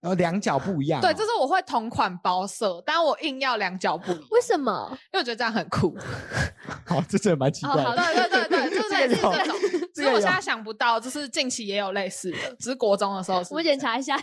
[0.02, 1.02] 然后两脚不一样 哦。
[1.02, 4.88] 对，就是我会同款包色，但我硬要两脚不一样，为什么？
[5.14, 5.96] 因为我觉得这样很酷。
[6.86, 8.04] 好，这真的蛮奇怪哦好的。
[8.14, 9.56] 对对对对，就是类似这种。
[9.94, 13.50] 只这个有 是我现在想不到，就是近期也有类似的，只是国中的时候是。
[13.52, 14.18] 我们检查一下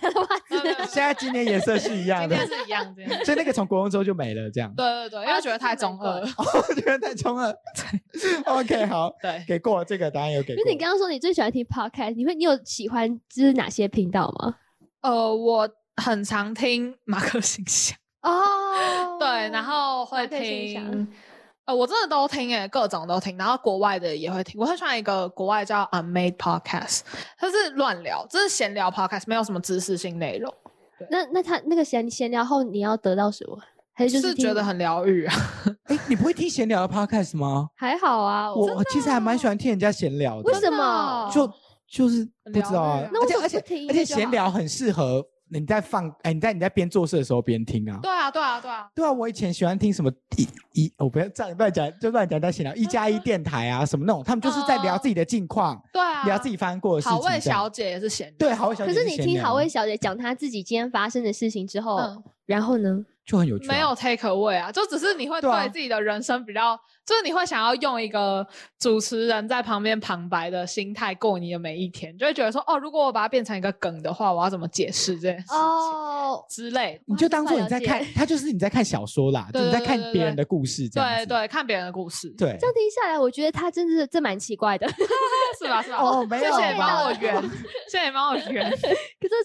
[0.89, 3.25] 现在今年颜色是一样的，今天是一样，的。
[3.25, 4.73] 所以那个从国中之后就没了，这样。
[4.75, 6.29] 对对对，因为觉得太中二了。
[6.39, 7.55] 我觉得太中二。
[8.47, 10.61] OK，好，对，给过这个答案有给过。
[10.61, 14.57] 因为你刚刚说你最喜欢听 podcast，你会你有喜欢就是哪些频道吗？
[15.07, 15.69] 呃，我
[16.03, 21.07] 很常听马克信箱，哦 对，然后会听。
[21.65, 24.61] 呃，我真的都听诶，各种都听，然后国外的也会听。
[24.61, 27.01] 我很喜欢一个国外叫 Unmade Podcast，
[27.39, 30.53] 它是乱聊，这是闲聊 podcast，没有什么知识性内容，
[31.11, 33.59] 那那他那个闲闲聊后你要得到什么？
[33.95, 35.35] 还是就是觉得很疗愈啊。
[35.89, 37.69] 哎，你不会听闲聊的 podcast 吗？
[37.77, 38.53] 还好啊？
[38.55, 40.43] 我我其实还蛮喜欢听人家闲聊的。
[40.43, 41.31] 为什么哦？
[41.33, 41.51] 就
[41.89, 43.59] 就是不知道啊而且而且
[43.89, 48.01] 而且闲聊很适合你在放哎你在你在边做事的时候边听啊。
[48.03, 57.17] 对啊，对啊，对啊，对啊，我以前喜欢听什么一一，我不要这样乱讲，就乱讲在闲聊一加一电台啊什么那种，他们就是在聊自己的近况，对啊，聊自己发生过的事情。
[57.17, 62.23] 好味小姐也是闲聊，对好味小姐可是你听好味小姐讲她自己今天发生的事情之后，嗯。
[62.47, 63.05] 然后呢？
[63.27, 63.73] 就很有趣啊。
[63.73, 68.47] 没有 take away 啊，就只是你会对自己的人生比较，就是你会想要用一个
[68.79, 77.01] 主持人在旁边旁白的心态过你的每一天，就会觉得说，哦，如果我把它变成一个梗的话，我要怎么解释这件事情、哦，之类。
[77.07, 81.17] 你就当做你在， 看他就是你在看小说啦，就对你在看别人的故事这样。
[81.19, 84.87] 对对，看别人的故事，对这样听下来，我觉得他真的是这蛮奇怪的。
[85.59, 85.83] 是吧？
[85.83, 85.99] 是吧？
[85.99, 87.43] 哦没有谢谢你帮吧我圆，
[87.89, 88.71] 谢谢你帮我圆。
[88.77, 88.89] 是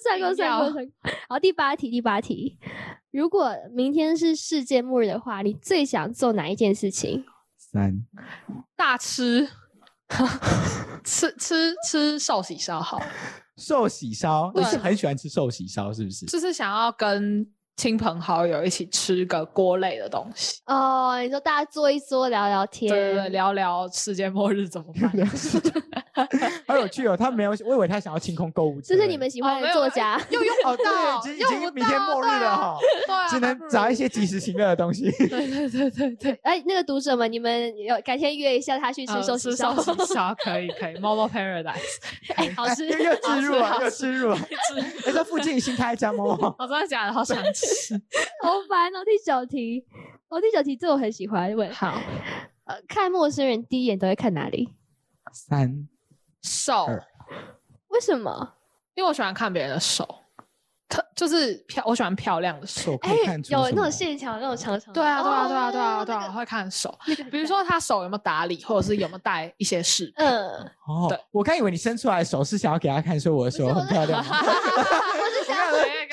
[0.04, 0.94] 算过硬要算过算过。
[1.30, 2.58] 好，第八题，第八题，
[3.12, 7.24] 如果明天是世界末日的话，你最想做哪一件事情？
[7.58, 8.06] 三
[8.76, 9.48] 大吃，
[11.04, 13.00] 吃吃吃寿喜烧好，
[13.58, 16.26] 寿喜烧，你是很喜欢吃寿喜烧是不是？
[16.26, 17.46] 就是想要跟
[17.78, 20.62] 亲朋好友一起吃个锅类的东西。
[20.66, 25.12] 哦，你说大家坐一坐，聊聊天，对对对，聊聊世界末日怎么办？
[26.68, 28.96] 好有趣哦，他没有，我以为他想要清空购物车。
[28.96, 30.22] 这是你们喜欢的作家。
[30.30, 35.10] 又用哦，不到，对，已经已经明天末日了哈，对啊，只能找一些及时行乐的东西。
[35.28, 39.74] 对对对对对，哎，那个读者们，你们有改天约一下他去吃呃寿司烧，
[40.06, 41.80] 烧可以可以，Momo Paradise，
[42.36, 42.88] 哎，好吃。
[42.92, 44.38] 又又置入了，又置入了。
[45.06, 46.24] 哎，这附近新开一家吗？
[46.60, 47.14] 我真的假的？
[47.14, 47.61] 好想吃。
[48.42, 49.04] 好烦哦！
[49.06, 49.86] 第九题，
[50.30, 51.72] 哦，第九题这我很喜欢问。
[51.74, 52.00] 好，
[52.66, 54.74] 呃，看陌生人第一眼都会看哪里？
[55.32, 55.88] 三
[56.42, 57.04] 手，二
[57.90, 58.56] 为什么？
[58.96, 60.08] 因为我喜欢看别人的手，
[60.90, 62.92] 特就是漂，我喜欢漂亮的手。
[62.92, 65.02] 手可以看出有那种线条，那种长长的。
[65.02, 66.98] 对啊，对啊，对啊，对啊，哦对啊，会看手。
[67.32, 70.14] 比如说他手有没有打理，或者是有没有带一些饰品。
[70.18, 70.50] 嗯，
[70.88, 74.24] 哦对，我刚以为你伸出来的手是想要给他看，说我的手很漂亮。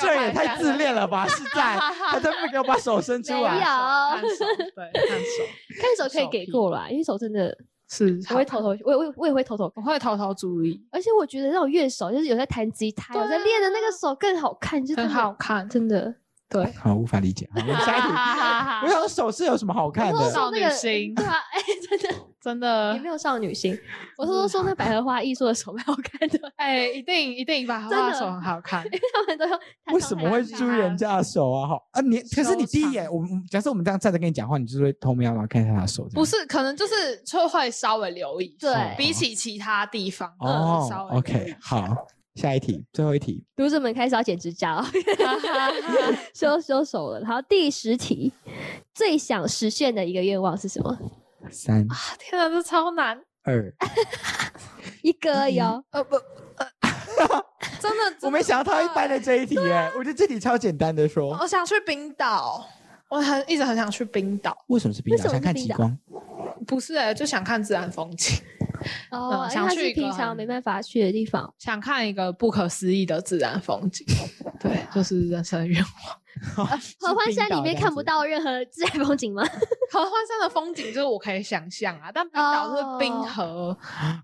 [0.00, 1.26] 这也太自恋了吧？
[1.28, 3.54] 是在他在不给我把手伸出没来。
[3.54, 4.44] 有看手，
[4.74, 5.44] 对，看手
[5.80, 7.56] 看手可以给过啦，因为手真的
[7.88, 15.68] 是我会偷偷，我也我也我也会偷偷我会偷偷注意，而且我觉得那种乐手，就是有在弹吉他、有在练的那个手更好看，就很真的好看。
[15.68, 16.14] 真的。
[16.50, 17.46] 对，好，无法理解。
[17.52, 18.08] 好，我们下一题。
[18.82, 20.30] 我想说手是有什么好看的？
[20.30, 22.08] 少女那个心对啊，哎，真的
[22.40, 23.76] 真的也没有少女心。
[24.16, 28.84] 我是说说那百合花艺术的手蛮好看的， 哎，一定一定把真的手很好看。
[28.86, 29.58] 因为他们都用
[29.92, 31.66] 为什么会注意人家的手啊？
[31.68, 36.08] 哈啊，你可是你第一眼，我们假设我们这样站着跟你讲话，你就是会偷瞄，然后看一下他的手。
[36.14, 43.44] 不是，可能就是就会稍微留意，对比起其他地方，嗯稍哦微，OK，好，下一题，最后一题。
[43.56, 44.86] 读者们开始要剪指甲了，
[46.34, 47.26] 修修手了。
[47.26, 48.32] 好，第十题，
[48.94, 50.96] 最想实现的一个愿望是什么？
[51.50, 51.86] 三
[52.18, 53.72] 天哪，这超难，二，
[55.02, 55.82] 一个而已哦。
[55.90, 56.66] 呃不，呃，
[57.80, 61.30] 真的， 我没想到他会搬的这一题耶，我觉得这题超简单的说。
[61.38, 62.68] 我想去冰岛，
[63.08, 65.28] 我很一直很想去冰岛，为什么是冰岛？
[65.28, 65.96] 想看极光？
[66.66, 68.36] 不是哎，就想看自然风景，
[69.10, 71.52] 哦，想去平常很没办法去的地方。
[71.58, 74.04] 想看一个不可思议的自然风景，
[74.60, 76.18] 对，就是人生的愿望。
[77.00, 79.42] 合欢山里面看不到任何自然风景吗？
[79.90, 83.76] 合欢山的风景就是我可以想象啊，但冰岛是冰河，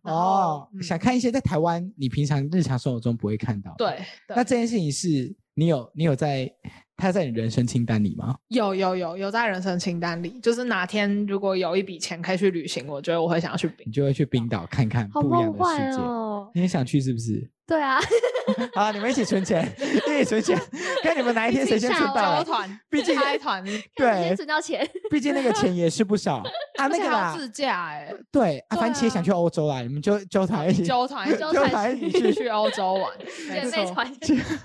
[0.02, 3.96] 哦，嗯想看一些在台湾你平常日常生活中不会看到的。，对，
[4.28, 6.52] 对那这件事情是你有你有在
[6.96, 8.36] 它在你人生清单里吗？
[8.48, 13.92] 有有有有在人生清单里，就是哪天如果有一笔钱可以去旅行，我觉得我会想要去冰你。
[13.92, 16.02] 就会去冰岛看看不一样的世界。
[16.02, 16.50] 哦！
[16.54, 17.50] 你也想去是不是？
[17.66, 17.98] 对啊，
[18.74, 19.66] 好，你们一起存钱，
[20.06, 20.58] 一起存钱，
[21.02, 22.44] 看你们哪一天谁先存到
[22.90, 24.86] 毕竟开团，先对，存到钱。
[25.10, 26.36] 毕竟那个钱也是不少
[26.76, 26.86] 啊。
[26.86, 32.34] 那个啦，自驾哎，对啊，对啊番茄想去欧洲啦，你们就揪团一起，揪团揪揪团团一起去。
[32.34, 33.10] 去欧洲玩，
[33.48, 33.94] 没错，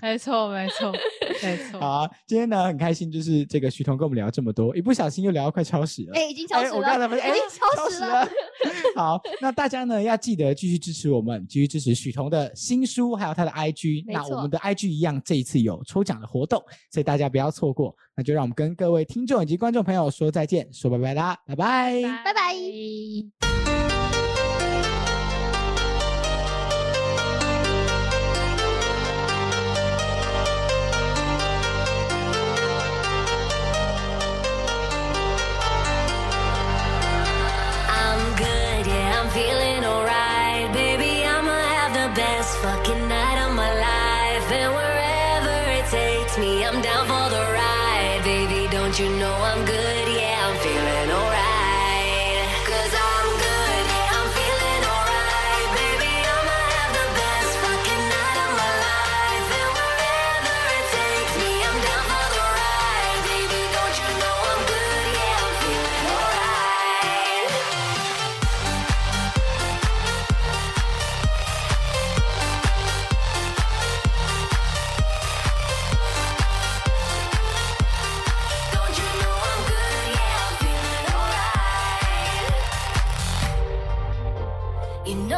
[0.01, 0.91] 没错，没错，
[1.41, 1.79] 没错。
[1.79, 6.11] 好啊，今天呢很开心，就是这个徐彤跟我们聊这么多，一不小心又聊到快超时了。
[6.15, 8.27] 哎，已经超时我刚才了，发现，哎超时了。。
[8.95, 14.05] 好，那大家呢要记得继续支持我们，继续支持许彤的新书，还有他的 IG。
[14.07, 16.59] 那我们的 IG 一样，这一次有抽奖的活动，
[16.91, 17.95] 所以大家不要错过。
[18.15, 22.01] 那就让我们跟各位听众以及观众朋友说再见，说拜拜啦，拜拜。
[22.23, 23.98] 拜拜。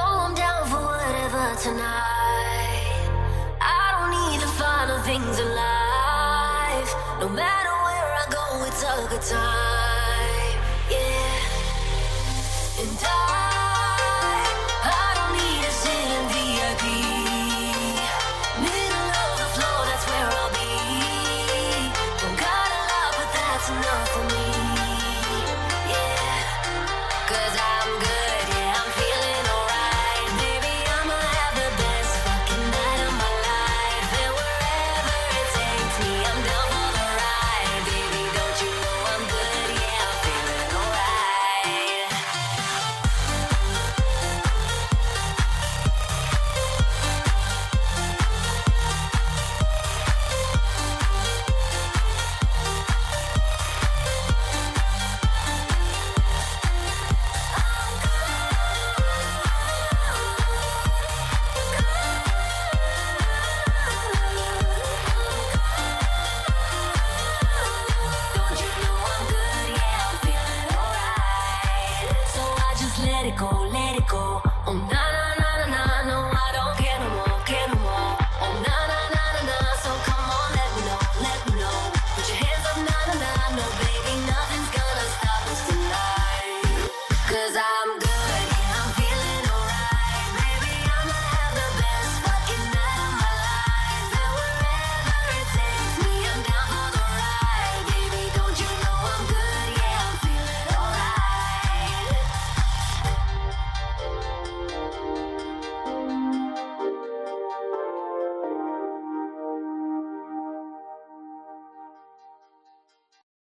[0.03, 3.09] I'm down for whatever tonight.
[3.61, 6.91] I don't need the final things in life.
[7.19, 9.90] No matter where I go, it's a good time.